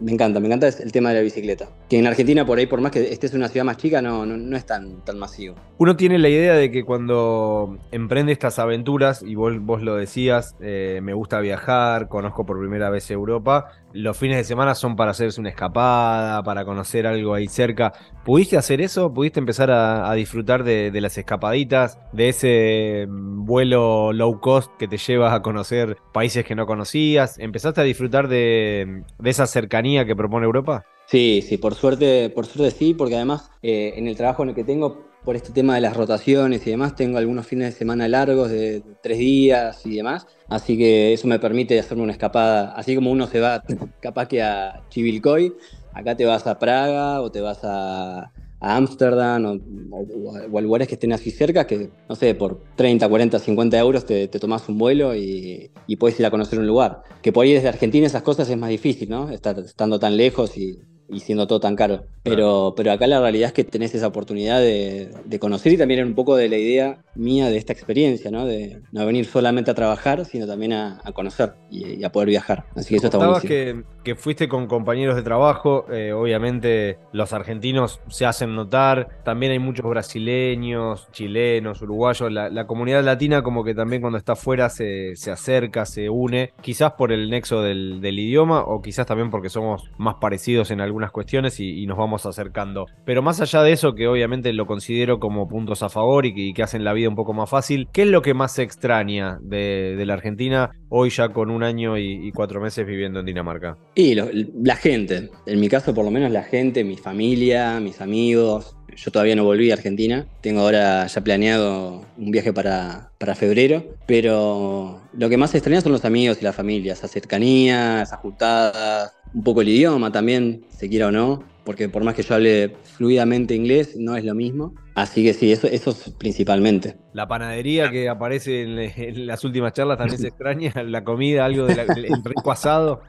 me 0.00 0.12
encanta, 0.12 0.40
me 0.40 0.46
encanta 0.46 0.68
el 0.68 0.92
tema 0.92 1.10
de 1.10 1.16
la 1.16 1.20
bicicleta. 1.22 1.68
Que 1.88 1.98
en 1.98 2.06
Argentina, 2.06 2.44
por 2.44 2.58
ahí, 2.58 2.66
por 2.66 2.80
más 2.80 2.92
que 2.92 3.12
estés 3.12 3.32
en 3.32 3.38
una 3.38 3.48
ciudad 3.48 3.64
más 3.64 3.76
chica, 3.76 4.02
no, 4.02 4.26
no, 4.26 4.56
es 4.56 4.66
tan, 4.66 5.04
tan 5.04 5.18
masivo. 5.18 5.54
Uno 5.78 5.96
tiene 5.96 6.18
la 6.18 6.28
idea 6.28 6.54
de 6.54 6.70
que 6.70 6.84
cuando 6.84 7.78
emprende 7.92 8.32
estas 8.32 8.58
aventuras, 8.58 9.22
y 9.22 9.34
vos, 9.34 9.54
vos 9.60 9.82
lo 9.82 9.96
decías, 9.96 10.56
eh, 10.60 11.00
me 11.02 11.14
gusta 11.14 11.40
viajar, 11.40 12.08
conozco 12.08 12.44
por 12.44 12.58
primera 12.58 12.90
vez 12.90 13.10
Europa, 13.10 13.72
los 13.92 14.16
fines 14.16 14.36
de 14.36 14.44
semana 14.44 14.74
son 14.74 14.96
para 14.96 15.10
hacerse 15.10 15.40
una 15.40 15.50
escapada, 15.50 16.42
para 16.42 16.64
conocer 16.64 17.06
algo 17.06 17.34
ahí 17.34 17.48
cerca. 17.48 17.92
¿Pudiste 18.24 18.56
hacer 18.56 18.80
eso? 18.80 19.12
¿Pudiste 19.12 19.40
empezar 19.40 19.70
a, 19.70 20.12
disfrutar 20.14 20.64
de, 20.64 20.90
las 21.00 21.16
escapaditas, 21.18 21.98
de 22.12 22.28
ese 22.28 23.06
mm, 23.08 23.44
vuelo 23.44 24.12
low 24.12 24.40
cost 24.40 24.70
que 24.78 24.88
te 24.88 24.98
lleva 24.98 25.34
a 25.34 25.42
conocer 25.42 25.96
países 26.12 26.44
que 26.44 26.54
no 26.54 26.66
conocías? 26.66 27.38
¿Empezaste 27.38 27.80
a 27.80 27.84
disfrutar 27.84 28.28
de, 28.28 29.02
esa 29.24 29.46
cercanía 29.46 30.04
que 30.04 30.14
propone 30.14 30.46
Europa? 30.46 30.84
Sí, 31.06 31.42
sí, 31.42 31.56
por 31.58 31.74
suerte, 31.74 32.30
por 32.30 32.46
suerte 32.46 32.70
sí, 32.70 32.94
porque 32.94 33.16
además 33.16 33.50
eh, 33.62 33.94
en 33.96 34.06
el 34.06 34.16
trabajo 34.16 34.44
en 34.44 34.50
el 34.50 34.54
que 34.54 34.64
tengo 34.64 35.09
por 35.24 35.36
este 35.36 35.52
tema 35.52 35.74
de 35.74 35.80
las 35.80 35.96
rotaciones 35.96 36.66
y 36.66 36.70
demás, 36.70 36.96
tengo 36.96 37.18
algunos 37.18 37.46
fines 37.46 37.72
de 37.72 37.78
semana 37.78 38.08
largos 38.08 38.50
de 38.50 38.82
tres 39.02 39.18
días 39.18 39.84
y 39.86 39.96
demás, 39.96 40.26
así 40.48 40.76
que 40.76 41.12
eso 41.12 41.28
me 41.28 41.38
permite 41.38 41.78
hacerme 41.78 42.02
una 42.02 42.12
escapada, 42.12 42.72
así 42.72 42.94
como 42.94 43.10
uno 43.10 43.26
se 43.26 43.40
va 43.40 43.62
capaz 44.00 44.28
que 44.28 44.42
a 44.42 44.82
Chivilcoy, 44.88 45.54
acá 45.92 46.16
te 46.16 46.24
vas 46.24 46.46
a 46.46 46.58
Praga 46.58 47.20
o 47.20 47.30
te 47.30 47.40
vas 47.40 47.60
a 47.62 48.32
Ámsterdam 48.60 49.60
o, 49.90 50.58
a 50.58 50.60
lugares 50.60 50.86
que 50.86 50.94
estén 50.94 51.12
así 51.12 51.30
cerca, 51.30 51.66
que 51.66 51.90
no 52.08 52.14
sé, 52.14 52.34
por 52.34 52.62
30, 52.76 53.08
40, 53.08 53.38
50 53.38 53.78
euros 53.78 54.04
te, 54.04 54.28
tomas 54.28 54.68
un 54.68 54.76
vuelo 54.76 55.14
y, 55.16 55.70
y, 55.86 55.96
puedes 55.96 56.20
ir 56.20 56.26
a 56.26 56.30
conocer 56.30 56.58
un 56.58 56.66
lugar. 56.66 57.02
Que 57.22 57.32
por 57.32 57.44
ahí 57.44 57.54
desde 57.54 57.68
Argentina 57.68 58.06
esas 58.06 58.22
cosas 58.22 58.50
es 58.50 58.58
más 58.58 58.68
difícil, 58.68 59.08
¿no? 59.08 59.30
Estar, 59.30 59.58
estando 59.58 59.98
tan 59.98 60.16
lejos 60.16 60.58
y, 60.58 60.78
y 61.10 61.20
siendo 61.20 61.46
todo 61.46 61.60
tan 61.60 61.76
caro. 61.76 62.04
Pero, 62.22 62.74
pero 62.76 62.92
acá 62.92 63.06
la 63.06 63.20
realidad 63.20 63.48
es 63.48 63.52
que 63.52 63.64
tenés 63.64 63.94
esa 63.94 64.06
oportunidad 64.06 64.60
de, 64.60 65.10
conocer 65.40 65.72
y 65.72 65.78
también 65.78 66.04
un 66.04 66.14
poco 66.14 66.36
de 66.36 66.48
la 66.48 66.58
idea 66.58 66.98
mía 67.14 67.48
de 67.48 67.56
esta 67.56 67.72
experiencia, 67.72 68.30
¿no? 68.30 68.44
De 68.44 68.82
no 68.92 69.06
venir 69.06 69.24
solamente 69.24 69.70
a 69.70 69.74
trabajar, 69.74 70.26
sino 70.26 70.46
también 70.46 70.74
a, 70.74 71.00
conocer 71.14 71.54
y, 71.70 72.04
a 72.04 72.12
poder 72.12 72.28
viajar. 72.28 72.64
Así 72.76 72.90
que 72.90 72.96
eso 72.96 73.06
está 73.06 73.18
buenísimo. 73.18 73.48
Que, 73.48 73.82
que 74.04 74.14
fuiste 74.16 74.48
con 74.48 74.66
compañeros 74.66 75.16
de 75.16 75.22
trabajo, 75.22 75.86
eh, 75.90 76.12
obviamente 76.12 76.98
los 77.12 77.32
argentinos 77.32 78.00
se 78.08 78.26
hacen 78.26 78.54
notar, 78.54 79.08
también 79.24 79.52
hay 79.52 79.58
muchos 79.58 79.88
brasileños, 79.88 81.08
chilenos, 81.12 81.82
uruguayos, 81.82 82.30
la, 82.30 82.66
comunidad 82.66 83.02
latina 83.02 83.42
como 83.42 83.64
que 83.64 83.74
también 83.74 84.00
cuando 84.00 84.18
está 84.18 84.32
afuera 84.32 84.68
se, 84.68 85.14
acerca, 85.32 85.86
se 85.86 86.08
une, 86.08 86.52
quizás 86.60 86.92
por 86.92 87.12
el 87.12 87.30
nexo 87.30 87.62
del, 87.62 88.00
del 88.00 88.18
idioma 88.18 88.60
o 88.60 88.80
quizás 88.80 89.06
también 89.06 89.30
porque 89.30 89.48
somos 89.48 89.90
más 89.96 90.16
parecidos 90.20 90.70
en 90.70 90.80
algún 91.02 91.10
cuestiones 91.20 91.60
y, 91.60 91.86
nos 91.86 91.98
vamos 91.98 92.24
acercando. 92.26 92.86
Pero 93.04 93.22
más 93.22 93.40
allá 93.40 93.62
de 93.62 93.72
eso, 93.72 93.94
que 93.94 94.06
obviamente 94.06 94.52
lo 94.52 94.66
considero 94.66 95.18
como 95.18 95.48
puntos 95.48 95.82
a 95.82 95.88
favor 95.88 96.26
y 96.26 96.52
que, 96.52 96.62
hacen 96.62 96.84
la 96.84 96.92
vida 96.92 97.08
un 97.08 97.14
poco 97.14 97.32
más 97.32 97.48
fácil, 97.48 97.88
¿qué 97.92 98.02
es 98.02 98.08
lo 98.08 98.22
que 98.22 98.34
más 98.34 98.52
se 98.52 98.62
extraña 98.62 99.38
de, 99.40 100.00
la 100.04 100.14
Argentina 100.14 100.70
hoy 100.88 101.10
ya 101.10 101.30
con 101.30 101.50
un 101.50 101.62
año 101.62 101.96
y, 101.98 102.30
cuatro 102.32 102.60
meses 102.60 102.86
viviendo 102.86 103.20
en 103.20 103.26
Dinamarca? 103.26 103.76
Y 103.94 104.14
la 104.14 104.76
gente, 104.76 105.30
en 105.46 105.60
mi 105.60 105.68
caso 105.68 105.94
por 105.94 106.04
lo 106.04 106.10
menos 106.10 106.30
la 106.30 106.42
gente, 106.42 106.84
mi 106.84 106.96
familia, 106.96 107.80
mis 107.80 108.00
amigos, 108.00 108.76
yo 108.96 109.10
todavía 109.10 109.36
no 109.36 109.44
volví 109.44 109.70
a 109.70 109.74
Argentina. 109.74 110.26
Tengo 110.40 110.60
ahora 110.60 111.06
ya 111.06 111.20
planeado 111.22 112.04
un 112.16 112.30
viaje 112.30 112.52
para, 112.52 113.10
para 113.18 113.34
febrero. 113.34 113.84
Pero 114.06 115.00
lo 115.12 115.28
que 115.28 115.36
más 115.36 115.54
extraña 115.54 115.80
son 115.80 115.92
los 115.92 116.04
amigos 116.04 116.38
y 116.40 116.44
la 116.44 116.52
familia. 116.52 116.92
Esa 116.92 117.08
cercanía, 117.08 118.02
esas 118.02 118.18
juntadas. 118.20 119.12
Un 119.32 119.44
poco 119.44 119.62
el 119.62 119.68
idioma 119.68 120.10
también, 120.10 120.64
se 120.68 120.88
quiera 120.88 121.08
o 121.08 121.12
no. 121.12 121.44
Porque 121.64 121.88
por 121.88 122.02
más 122.02 122.14
que 122.14 122.22
yo 122.22 122.34
hable 122.34 122.74
fluidamente 122.96 123.54
inglés, 123.54 123.94
no 123.96 124.16
es 124.16 124.24
lo 124.24 124.34
mismo. 124.34 124.74
Así 124.94 125.22
que 125.22 125.34
sí, 125.34 125.52
eso, 125.52 125.66
eso 125.66 125.90
es 125.90 126.10
principalmente. 126.18 126.96
La 127.12 127.28
panadería 127.28 127.90
que 127.90 128.08
aparece 128.08 128.62
en, 128.62 129.26
las 129.26 129.44
últimas 129.44 129.72
charlas 129.72 129.98
también 129.98 130.18
se 130.18 130.28
extraña. 130.28 130.72
La 130.82 131.04
comida, 131.04 131.44
algo 131.44 131.66
del 131.66 131.78
rico 132.24 132.50
asado. 132.50 133.02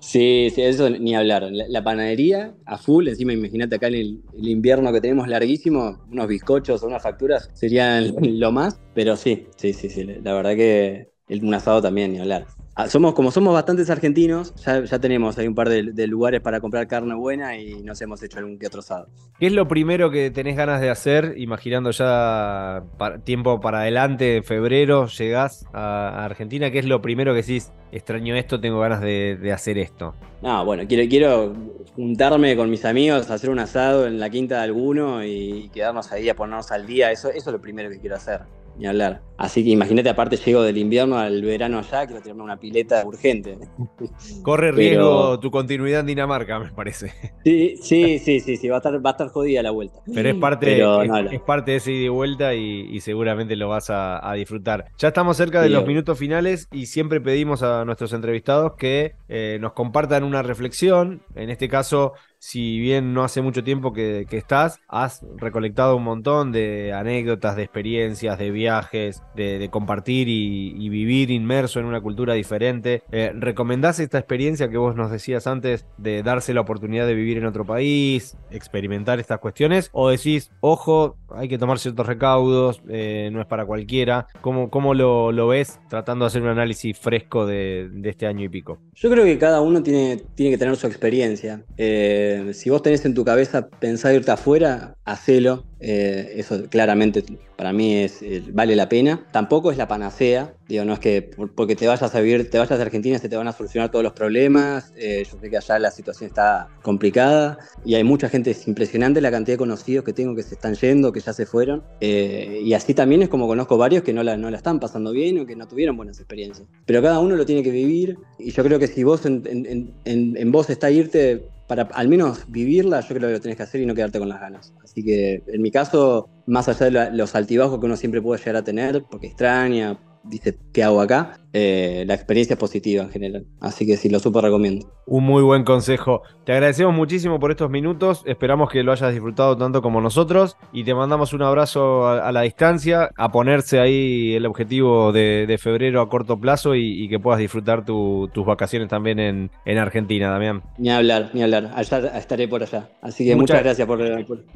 Sí, 0.00 0.50
sí, 0.54 0.62
eso 0.62 0.88
ni 0.90 1.14
hablar. 1.14 1.48
La, 1.50 1.84
panadería 1.84 2.54
a 2.64 2.78
full, 2.78 3.08
encima 3.08 3.32
imagínate 3.32 3.76
acá 3.76 3.88
en 3.88 3.94
el, 3.94 4.22
invierno 4.32 4.92
que 4.92 5.00
tenemos 5.00 5.28
larguísimo, 5.28 6.00
unos 6.10 6.28
bizcochos 6.28 6.82
o 6.82 6.86
unas 6.86 7.02
facturas 7.02 7.50
serían 7.52 8.14
lo 8.40 8.52
más, 8.52 8.80
pero 8.94 9.16
sí, 9.16 9.46
sí, 9.56 9.72
sí, 9.72 9.90
sí, 9.90 10.04
la 10.04 10.32
verdad 10.34 10.56
que 10.56 11.10
el, 11.28 11.44
un 11.44 11.54
asado 11.54 11.82
también, 11.82 12.12
ni 12.12 12.18
hablar. 12.18 12.46
Ah, 12.80 12.88
somos, 12.88 13.12
como 13.12 13.32
somos 13.32 13.52
bastantes 13.52 13.90
argentinos, 13.90 14.54
ya, 14.64 15.00
tenemos 15.00 15.36
ahí 15.36 15.48
un 15.48 15.56
par 15.56 15.68
de, 15.68 16.06
lugares 16.06 16.40
para 16.40 16.60
comprar 16.60 16.86
carne 16.86 17.16
buena 17.16 17.56
y 17.58 17.82
nos 17.82 18.00
hemos 18.02 18.22
hecho 18.22 18.38
algún 18.38 18.56
que 18.56 18.68
otro 18.68 18.78
asado. 18.78 19.08
¿Qué 19.40 19.48
es 19.48 19.52
lo 19.52 19.66
primero 19.66 20.12
que 20.12 20.30
tenés 20.30 20.56
ganas 20.56 20.80
de 20.80 20.88
hacer, 20.88 21.34
imaginando 21.38 21.90
ya 21.90 22.84
tiempo 23.24 23.60
para 23.60 23.80
adelante, 23.80 24.36
en 24.36 24.44
febrero, 24.44 25.08
llegás 25.08 25.66
a, 25.72 26.24
Argentina? 26.24 26.70
¿Qué 26.70 26.78
es 26.78 26.84
lo 26.84 27.02
primero 27.02 27.32
que 27.32 27.42
decís, 27.42 27.72
extraño 27.90 28.36
esto, 28.36 28.60
tengo 28.60 28.78
ganas 28.78 29.00
de, 29.00 29.50
hacer 29.52 29.76
esto? 29.76 30.14
No, 30.40 30.64
bueno, 30.64 30.84
quiero, 30.86 31.08
quiero 31.10 31.54
juntarme 31.96 32.56
con 32.56 32.70
mis 32.70 32.84
amigos, 32.84 33.28
hacer 33.28 33.50
un 33.50 33.58
asado 33.58 34.06
en 34.06 34.20
la 34.20 34.30
quinta 34.30 34.58
de 34.58 34.62
alguno 34.62 35.24
y 35.24 35.68
quedarnos 35.74 36.12
ahí 36.12 36.28
a 36.28 36.36
ponernos 36.36 36.70
al 36.70 36.86
día. 36.86 37.10
Eso, 37.10 37.28
eso 37.30 37.50
es 37.50 37.52
lo 37.52 37.60
primero 37.60 37.90
que 37.90 37.98
quiero 37.98 38.14
hacer 38.14 38.42
ni 38.78 38.86
hablar. 38.86 39.22
Así 39.38 39.62
que 39.62 39.70
imagínate, 39.70 40.08
aparte 40.08 40.36
llego 40.36 40.62
del 40.62 40.78
invierno 40.78 41.16
al 41.16 41.42
verano 41.42 41.78
allá, 41.78 42.06
quiero 42.06 42.20
tirarme 42.20 42.42
una 42.42 42.58
pileta 42.58 43.06
urgente. 43.06 43.56
Corre 44.42 44.72
riesgo 44.72 45.38
tu 45.38 45.52
continuidad 45.52 46.00
en 46.00 46.06
Dinamarca, 46.06 46.58
me 46.58 46.72
parece. 46.72 47.12
Sí, 47.44 47.76
sí, 47.80 48.18
sí, 48.18 48.40
sí, 48.40 48.56
sí 48.56 48.68
va, 48.68 48.76
a 48.76 48.78
estar, 48.78 48.94
va 48.94 49.10
a 49.10 49.12
estar 49.12 49.28
jodida 49.28 49.62
la 49.62 49.70
vuelta. 49.70 50.00
Pero 50.12 50.28
es 50.28 50.34
parte, 50.36 50.82
es, 51.30 51.40
parte 51.42 51.70
de 51.70 51.76
ese 51.76 51.92
ida 51.92 52.04
y 52.04 52.08
vuelta 52.08 52.54
y, 52.54 53.00
seguramente 53.00 53.54
lo 53.54 53.68
vas 53.68 53.90
a, 53.90 54.32
disfrutar. 54.34 54.86
Ya 54.98 55.08
estamos 55.08 55.36
cerca 55.36 55.62
de 55.62 55.68
los 55.68 55.86
minutos 55.86 56.18
finales 56.18 56.68
y 56.72 56.86
siempre 56.86 57.20
pedimos 57.20 57.62
a 57.62 57.84
nuestros 57.84 58.12
entrevistados 58.12 58.72
que 58.76 59.14
eh, 59.28 59.58
nos 59.60 59.72
compartan 59.72 60.24
una 60.24 60.42
reflexión, 60.42 61.22
en 61.36 61.50
este 61.50 61.68
caso 61.68 62.12
si 62.38 62.78
bien 62.78 63.12
no 63.14 63.24
hace 63.24 63.42
mucho 63.42 63.64
tiempo 63.64 63.92
que, 63.92 64.26
estás, 64.30 64.80
has 64.88 65.24
recolectado 65.36 65.96
un 65.96 66.04
montón 66.04 66.52
de 66.52 66.92
anécdotas, 66.92 67.56
de 67.56 67.64
experiencias, 67.64 68.38
de 68.38 68.50
viajes, 68.50 69.22
de, 69.34 69.68
compartir 69.70 70.28
y, 70.28 70.88
vivir 70.88 71.30
inmerso 71.30 71.80
en 71.80 71.86
una 71.86 72.00
cultura 72.00 72.34
diferente. 72.34 73.02
Eh, 73.12 73.32
¿Recomendás 73.34 74.00
esta 74.00 74.18
experiencia 74.18 74.70
que 74.70 74.78
vos 74.78 74.96
nos 74.96 75.10
decías 75.10 75.46
antes 75.46 75.84
de 75.98 76.22
darse 76.22 76.54
la 76.54 76.62
oportunidad 76.62 77.06
de 77.06 77.14
vivir 77.14 77.36
en 77.36 77.44
otro 77.44 77.64
país, 77.64 78.36
experimentar 78.50 79.20
estas 79.20 79.38
cuestiones? 79.38 79.90
¿O 79.92 80.08
decís, 80.08 80.50
ojo, 80.60 81.16
hay 81.30 81.48
que 81.48 81.58
tomar 81.58 81.78
ciertos 81.78 82.06
recaudos, 82.06 82.80
eh, 82.88 83.28
no 83.32 83.40
es 83.40 83.46
para 83.46 83.66
cualquiera? 83.66 84.28
¿Cómo, 84.40 84.70
cómo 84.70 84.94
lo, 84.94 85.48
ves 85.48 85.78
tratando 85.88 86.24
de 86.24 86.28
hacer 86.28 86.42
un 86.42 86.48
análisis 86.48 86.98
fresco 86.98 87.46
de, 87.46 87.90
este 88.04 88.26
año 88.26 88.44
y 88.44 88.48
pico? 88.48 88.78
Yo 88.94 89.10
creo 89.10 89.24
que 89.24 89.38
cada 89.38 89.60
uno 89.60 89.82
tiene, 89.82 90.22
tiene 90.34 90.52
que 90.52 90.58
tener 90.58 90.76
su 90.76 90.86
experiencia. 90.86 91.64
Eh, 91.76 92.27
que 92.46 92.54
si 92.54 92.70
vos 92.70 92.82
tenés 92.82 93.04
en 93.04 93.14
tu 93.14 93.24
cabeza 93.24 93.68
pensar 93.68 94.14
irte 94.14 94.30
afuera, 94.30 94.94
hacelo. 95.04 95.64
Eh, 95.80 96.32
eso 96.34 96.64
claramente 96.68 97.22
para 97.56 97.72
mí 97.72 97.94
es, 97.98 98.20
eh, 98.20 98.42
vale 98.52 98.74
la 98.74 98.88
pena. 98.88 99.26
Tampoco 99.32 99.70
es 99.70 99.78
la 99.78 99.86
panacea. 99.86 100.54
Digo, 100.68 100.84
no 100.84 100.92
es 100.92 100.98
que 100.98 101.22
porque 101.22 101.76
te 101.76 101.86
vayas 101.86 102.14
a 102.14 102.20
vivir, 102.20 102.50
te 102.50 102.58
vayas 102.58 102.78
a 102.78 102.82
Argentina 102.82 103.16
se 103.18 103.28
te 103.28 103.36
van 103.36 103.46
a 103.46 103.52
solucionar 103.52 103.90
todos 103.90 104.02
los 104.02 104.12
problemas. 104.12 104.92
Eh, 104.96 105.24
yo 105.30 105.38
sé 105.40 105.48
que 105.48 105.56
allá 105.56 105.78
la 105.78 105.90
situación 105.90 106.28
está 106.28 106.68
complicada 106.82 107.58
y 107.84 107.94
hay 107.94 108.04
mucha 108.04 108.28
gente, 108.28 108.50
es 108.50 108.66
impresionante 108.66 109.20
la 109.20 109.30
cantidad 109.30 109.54
de 109.54 109.58
conocidos 109.58 110.04
que 110.04 110.12
tengo 110.12 110.34
que 110.34 110.42
se 110.42 110.54
están 110.54 110.74
yendo, 110.74 111.12
que 111.12 111.20
ya 111.20 111.32
se 111.32 111.46
fueron. 111.46 111.84
y 112.00 112.72
así 112.74 112.94
también 112.94 113.22
es 113.22 113.28
como 113.28 113.46
conozco 113.46 113.78
varios 113.78 114.02
que 114.02 114.12
no 114.12 114.22
la, 114.22 114.36
no 114.36 114.50
la 114.50 114.56
están 114.56 114.80
pasando 114.80 115.12
bien 115.12 115.38
o 115.38 115.46
que 115.46 115.56
no 115.56 115.66
tuvieron 115.68 115.96
buenas 115.96 116.18
experiencias. 116.18 116.66
Pero 116.86 117.02
cada 117.02 117.20
uno 117.20 117.36
lo 117.36 117.46
tiene 117.46 117.62
que 117.62 117.70
vivir 117.70 118.18
y 118.38 118.50
yo 118.50 118.62
creo 118.64 118.78
que 118.78 118.88
si 118.88 119.04
vos 119.04 119.24
en 119.24 120.52
vos 120.52 120.70
está 120.70 120.90
irte, 120.90 121.48
para 121.68 121.82
al 121.82 122.08
menos 122.08 122.46
vivirla, 122.48 123.00
yo 123.02 123.08
creo 123.08 123.28
que 123.28 123.34
lo 123.34 123.40
tenés 123.40 123.56
que 123.56 123.62
hacer 123.62 123.80
y 123.80 123.86
no 123.86 123.94
quedarte 123.94 124.18
con 124.18 124.28
las 124.28 124.40
ganas. 124.40 124.74
Así 124.82 125.04
que 125.04 125.44
en 125.46 125.62
mi 125.62 125.70
caso, 125.70 126.28
más 126.46 126.68
allá 126.68 126.86
de 126.86 127.16
los 127.16 127.34
altibajos 127.36 127.78
que 127.78 127.86
uno 127.86 127.96
siempre 127.96 128.20
puede 128.20 128.40
llegar 128.40 128.56
a 128.56 128.64
tener, 128.64 129.04
porque 129.08 129.28
extraña, 129.28 130.00
dice, 130.24 130.58
¿qué 130.72 130.82
hago 130.82 131.00
acá? 131.00 131.38
Eh, 131.52 132.04
la 132.06 132.14
experiencia 132.14 132.54
es 132.54 132.58
positiva 132.58 133.02
en 133.02 133.10
general. 133.10 133.46
Así 133.60 133.86
que 133.86 133.96
sí, 133.96 134.08
lo 134.08 134.18
súper 134.18 134.44
recomiendo. 134.44 134.86
Un 135.06 135.24
muy 135.24 135.42
buen 135.42 135.64
consejo. 135.64 136.22
Te 136.44 136.52
agradecemos 136.52 136.94
muchísimo 136.94 137.40
por 137.40 137.50
estos 137.50 137.70
minutos. 137.70 138.22
Esperamos 138.26 138.70
que 138.70 138.82
lo 138.82 138.92
hayas 138.92 139.12
disfrutado 139.12 139.56
tanto 139.56 139.80
como 139.80 140.00
nosotros. 140.00 140.56
Y 140.72 140.84
te 140.84 140.94
mandamos 140.94 141.32
un 141.32 141.42
abrazo 141.42 142.06
a, 142.06 142.30
la 142.32 142.42
distancia, 142.42 143.10
a 143.16 143.30
ponerse 143.30 143.80
ahí 143.80 144.34
el 144.34 144.44
objetivo 144.46 145.12
de, 145.12 145.58
febrero 145.60 146.02
a 146.02 146.08
corto 146.08 146.38
plazo 146.38 146.74
y, 146.74 147.08
que 147.08 147.18
puedas 147.18 147.40
disfrutar 147.40 147.84
tus 147.84 148.46
vacaciones 148.46 148.88
también 148.88 149.18
en, 149.18 149.78
Argentina, 149.78 150.30
Damián. 150.30 150.62
Ni 150.76 150.90
hablar, 150.90 151.30
ni 151.32 151.42
hablar. 151.42 151.70
Allá 151.74 152.18
estaré 152.18 152.46
por 152.46 152.62
allá. 152.62 152.90
Así 153.00 153.24
que 153.24 153.34
muchas, 153.34 153.62
gracias 153.62 153.86
por, 153.86 153.98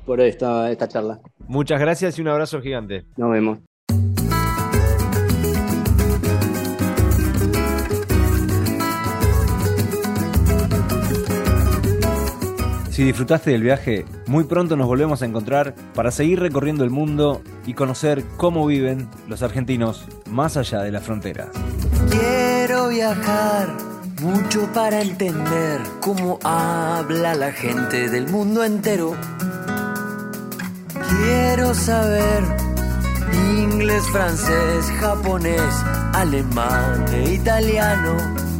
por, 0.05 0.21
esta, 0.21 0.71
esta 0.71 0.89
charla. 0.89 1.21
Muchas 1.47 1.81
gracias 1.81 2.19
y 2.19 2.23
un 2.23 2.29
abrazo 2.29 2.61
gigante. 2.61 3.05
Nos 3.17 3.31
vemos. 3.31 3.59
Si 12.93 13.05
disfrutaste 13.05 13.53
del 13.53 13.63
viaje, 13.63 14.05
muy 14.27 14.45
pronto 14.45 14.77
nos 14.77 14.87
volvemos 14.87 15.23
a 15.23 15.25
encontrar 15.25 15.75
para 15.95 16.11
seguir 16.11 16.41
recorriendo 16.41 16.85
el 16.85 16.91
mundo 16.91 17.41
y 17.65 17.73
conocer 17.73 18.23
cómo 18.37 18.67
viven 18.67 19.09
los 19.29 19.43
argentinos 19.43 20.05
más 20.29 20.59
allá 20.59 20.83
de 20.83 20.93
las 20.93 21.03
fronteras. 21.03 21.49
Quiero 22.11 22.89
viajar 22.89 23.75
mucho 24.21 24.69
para 24.75 25.01
entender 25.01 25.81
cómo 26.03 26.39
habla 26.45 27.35
la 27.35 27.53
gente 27.53 28.11
del 28.11 28.29
mundo 28.29 28.63
entero. 28.63 29.17
Quiero 31.09 31.73
saber 31.73 32.45
inglés, 33.59 34.05
francés, 34.13 34.85
japonés, 35.01 35.75
alemán 36.13 37.07
e 37.11 37.33
italiano 37.33 38.52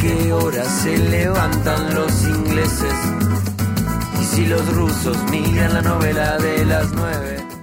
qué 0.00 0.32
hora 0.32 0.64
se 0.64 0.96
levantan 0.96 1.94
los 1.94 2.22
ingleses 2.24 2.94
y 4.20 4.24
si 4.24 4.46
los 4.46 4.66
rusos 4.74 5.16
miran 5.30 5.74
la 5.74 5.82
novela 5.82 6.38
de 6.38 6.64
las 6.64 6.92
nueve. 6.92 7.53